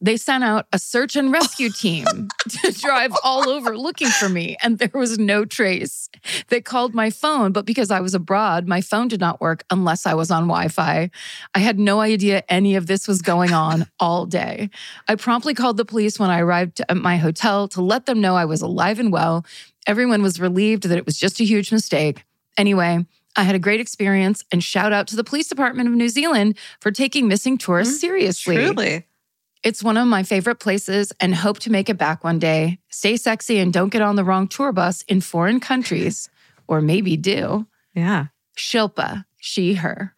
They 0.04 0.18
sent 0.18 0.44
out 0.44 0.66
a 0.70 0.78
search 0.78 1.16
and 1.16 1.32
rescue 1.32 1.70
team 1.80 2.04
to 2.50 2.72
drive 2.72 3.14
all 3.24 3.48
over 3.48 3.74
looking 3.74 4.08
for 4.08 4.28
me, 4.28 4.54
and 4.62 4.78
there 4.78 4.90
was 4.92 5.18
no 5.18 5.46
trace. 5.46 6.10
They 6.48 6.60
called 6.60 6.94
my 6.94 7.08
phone, 7.08 7.52
but 7.52 7.64
because 7.64 7.90
I 7.90 8.00
was 8.00 8.12
abroad, 8.12 8.68
my 8.68 8.82
phone 8.82 9.08
did 9.08 9.18
not 9.18 9.40
work 9.40 9.64
unless 9.70 10.04
I 10.04 10.12
was 10.12 10.30
on 10.30 10.42
Wi 10.42 10.68
Fi. 10.68 11.10
I 11.54 11.58
had 11.58 11.78
no 11.78 12.00
idea 12.00 12.42
any 12.50 12.74
of 12.74 12.86
this 12.86 13.08
was 13.08 13.22
going 13.22 13.54
on 13.54 13.86
all 13.98 14.26
day. 14.26 14.68
I 15.08 15.14
promptly 15.14 15.54
called 15.54 15.78
the 15.78 15.86
police 15.86 16.18
when 16.18 16.28
I 16.28 16.40
arrived 16.40 16.82
at 16.86 16.98
my 16.98 17.16
hotel 17.16 17.66
to 17.68 17.80
let 17.80 18.04
them 18.04 18.20
know 18.20 18.36
I 18.36 18.44
was 18.44 18.60
alive 18.60 19.00
and 19.00 19.10
well. 19.10 19.46
Everyone 19.86 20.22
was 20.22 20.38
relieved 20.38 20.82
that 20.82 20.98
it 20.98 21.06
was 21.06 21.16
just 21.18 21.40
a 21.40 21.44
huge 21.44 21.72
mistake. 21.72 22.24
Anyway, 22.58 23.06
I 23.36 23.42
had 23.42 23.54
a 23.54 23.58
great 23.58 23.80
experience 23.80 24.44
and 24.52 24.62
shout 24.62 24.92
out 24.92 25.06
to 25.08 25.16
the 25.16 25.24
police 25.24 25.48
department 25.48 25.88
of 25.88 25.94
New 25.94 26.10
Zealand 26.10 26.58
for 26.80 26.90
taking 26.90 27.26
missing 27.26 27.56
tourists 27.56 27.96
mm, 27.96 28.00
seriously. 28.00 28.56
Truly. 28.56 29.06
It's 29.64 29.82
one 29.82 29.96
of 29.96 30.06
my 30.06 30.22
favorite 30.22 30.56
places 30.56 31.10
and 31.20 31.34
hope 31.34 31.58
to 31.60 31.72
make 31.72 31.88
it 31.88 31.96
back 31.96 32.22
one 32.22 32.38
day. 32.38 32.80
Stay 32.90 33.16
sexy 33.16 33.58
and 33.58 33.72
don't 33.72 33.88
get 33.88 34.02
on 34.02 34.14
the 34.14 34.22
wrong 34.22 34.46
tour 34.46 34.72
bus 34.72 35.02
in 35.08 35.22
foreign 35.22 35.58
countries, 35.58 36.28
or 36.68 36.82
maybe 36.82 37.16
do. 37.16 37.66
Yeah. 37.94 38.26
Shilpa, 38.58 39.24
she, 39.38 39.74
her. 39.74 40.14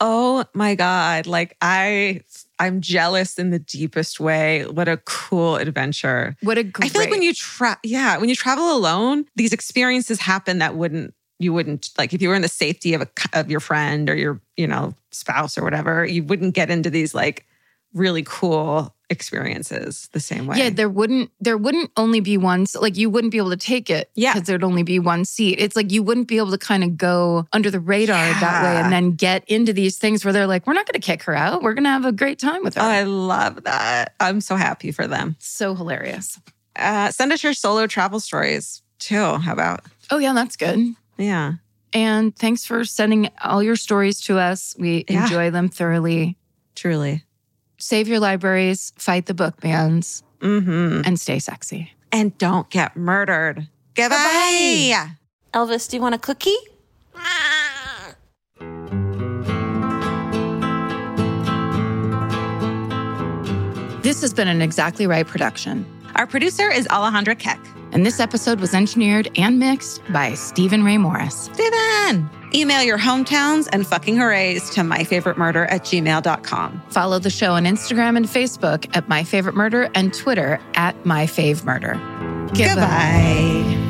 Oh 0.00 0.44
my 0.52 0.74
God. 0.74 1.26
Like 1.26 1.56
I 1.62 2.20
I'm 2.58 2.82
jealous 2.82 3.38
in 3.38 3.50
the 3.50 3.58
deepest 3.58 4.20
way. 4.20 4.64
What 4.66 4.88
a 4.88 4.98
cool 4.98 5.56
adventure. 5.56 6.36
What 6.42 6.58
a 6.58 6.62
great. 6.62 6.86
I 6.86 6.88
feel 6.90 7.00
like 7.00 7.10
when 7.10 7.22
you 7.22 7.32
travel 7.32 7.80
yeah, 7.82 8.18
when 8.18 8.28
you 8.28 8.36
travel 8.36 8.70
alone, 8.70 9.24
these 9.34 9.52
experiences 9.54 10.20
happen 10.20 10.58
that 10.58 10.74
wouldn't 10.74 11.14
you 11.38 11.54
wouldn't 11.54 11.90
like 11.96 12.12
if 12.12 12.20
you 12.20 12.28
were 12.28 12.34
in 12.34 12.42
the 12.42 12.48
safety 12.48 12.92
of 12.92 13.00
a 13.02 13.08
of 13.32 13.50
your 13.50 13.60
friend 13.60 14.10
or 14.10 14.14
your, 14.14 14.40
you 14.58 14.66
know, 14.66 14.94
spouse 15.10 15.56
or 15.56 15.64
whatever, 15.64 16.04
you 16.04 16.22
wouldn't 16.22 16.54
get 16.54 16.70
into 16.70 16.90
these 16.90 17.14
like 17.14 17.46
really 17.94 18.22
cool 18.24 18.94
experiences 19.08 20.08
the 20.12 20.20
same 20.20 20.46
way. 20.46 20.56
Yeah, 20.58 20.70
there 20.70 20.88
wouldn't 20.88 21.30
there 21.40 21.56
wouldn't 21.56 21.90
only 21.96 22.20
be 22.20 22.36
one 22.36 22.66
like 22.80 22.96
you 22.96 23.10
wouldn't 23.10 23.30
be 23.32 23.38
able 23.38 23.50
to 23.50 23.56
take 23.56 23.90
it 23.90 24.10
Yeah. 24.14 24.32
because 24.34 24.46
there'd 24.46 24.62
only 24.64 24.82
be 24.82 24.98
one 24.98 25.24
seat. 25.24 25.58
It's 25.58 25.74
like 25.76 25.90
you 25.90 26.02
wouldn't 26.02 26.28
be 26.28 26.36
able 26.38 26.50
to 26.52 26.58
kind 26.58 26.84
of 26.84 26.96
go 26.96 27.46
under 27.52 27.70
the 27.70 27.80
radar 27.80 28.16
that 28.40 28.62
way 28.62 28.80
and 28.80 28.92
then 28.92 29.12
get 29.12 29.44
into 29.48 29.72
these 29.72 29.98
things 29.98 30.24
where 30.24 30.32
they're 30.32 30.46
like, 30.46 30.66
we're 30.66 30.74
not 30.74 30.86
going 30.86 31.00
to 31.00 31.04
kick 31.04 31.22
her 31.24 31.34
out. 31.34 31.62
We're 31.62 31.74
going 31.74 31.84
to 31.84 31.90
have 31.90 32.04
a 32.04 32.12
great 32.12 32.38
time 32.38 32.62
with 32.62 32.74
her. 32.74 32.80
Oh, 32.82 32.84
I 32.84 33.02
love 33.02 33.64
that. 33.64 34.14
I'm 34.20 34.40
so 34.40 34.56
happy 34.56 34.92
for 34.92 35.06
them. 35.06 35.36
so 35.38 35.74
hilarious. 35.74 36.38
Uh, 36.76 37.10
send 37.10 37.32
us 37.32 37.42
your 37.42 37.52
solo 37.54 37.86
travel 37.86 38.20
stories 38.20 38.82
too. 39.00 39.36
How 39.38 39.52
about? 39.52 39.84
Oh 40.10 40.18
yeah, 40.18 40.32
that's 40.34 40.56
good. 40.56 40.94
Yeah. 41.18 41.54
And 41.92 42.34
thanks 42.36 42.64
for 42.64 42.84
sending 42.84 43.30
all 43.42 43.62
your 43.62 43.74
stories 43.76 44.20
to 44.22 44.38
us. 44.38 44.76
We 44.78 45.04
Yeah. 45.08 45.24
enjoy 45.24 45.50
them 45.50 45.68
thoroughly. 45.68 46.36
Truly. 46.76 47.24
Save 47.80 48.08
your 48.08 48.20
libraries, 48.20 48.92
fight 48.96 49.26
the 49.26 49.34
book 49.34 49.60
bans, 49.60 50.22
Mm-hmm. 50.40 51.02
and 51.04 51.20
stay 51.20 51.38
sexy. 51.38 51.92
And 52.12 52.36
don't 52.38 52.68
get 52.70 52.96
murdered. 52.96 53.68
Goodbye. 53.94 55.10
Elvis, 55.52 55.88
do 55.88 55.96
you 55.96 56.02
want 56.02 56.14
a 56.14 56.18
cookie? 56.18 56.56
This 64.02 64.22
has 64.22 64.32
been 64.32 64.48
an 64.48 64.62
Exactly 64.62 65.06
Right 65.06 65.26
production. 65.26 65.84
Our 66.16 66.26
producer 66.26 66.70
is 66.70 66.86
Alejandra 66.88 67.38
Keck. 67.38 67.60
And 67.92 68.06
this 68.06 68.20
episode 68.20 68.60
was 68.60 68.74
engineered 68.74 69.30
and 69.36 69.58
mixed 69.58 70.02
by 70.12 70.34
Steven 70.34 70.84
Ray 70.84 70.98
Morris. 70.98 71.50
Stephen! 71.52 72.30
Email 72.54 72.82
your 72.82 72.98
hometowns 72.98 73.68
and 73.72 73.86
fucking 73.86 74.16
hoorays 74.16 74.70
to 74.70 74.80
myfavoritemurder 74.80 75.70
at 75.70 75.82
gmail.com. 75.82 76.82
Follow 76.90 77.18
the 77.18 77.30
show 77.30 77.52
on 77.52 77.64
Instagram 77.64 78.16
and 78.16 78.26
Facebook 78.26 78.88
at 78.96 79.08
My 79.08 79.24
Favorite 79.24 79.54
Murder 79.54 79.88
and 79.94 80.12
Twitter 80.12 80.60
at 80.74 81.04
My 81.06 81.26
Fave 81.26 81.64
Murder. 81.64 81.94
Goodbye. 82.54 83.89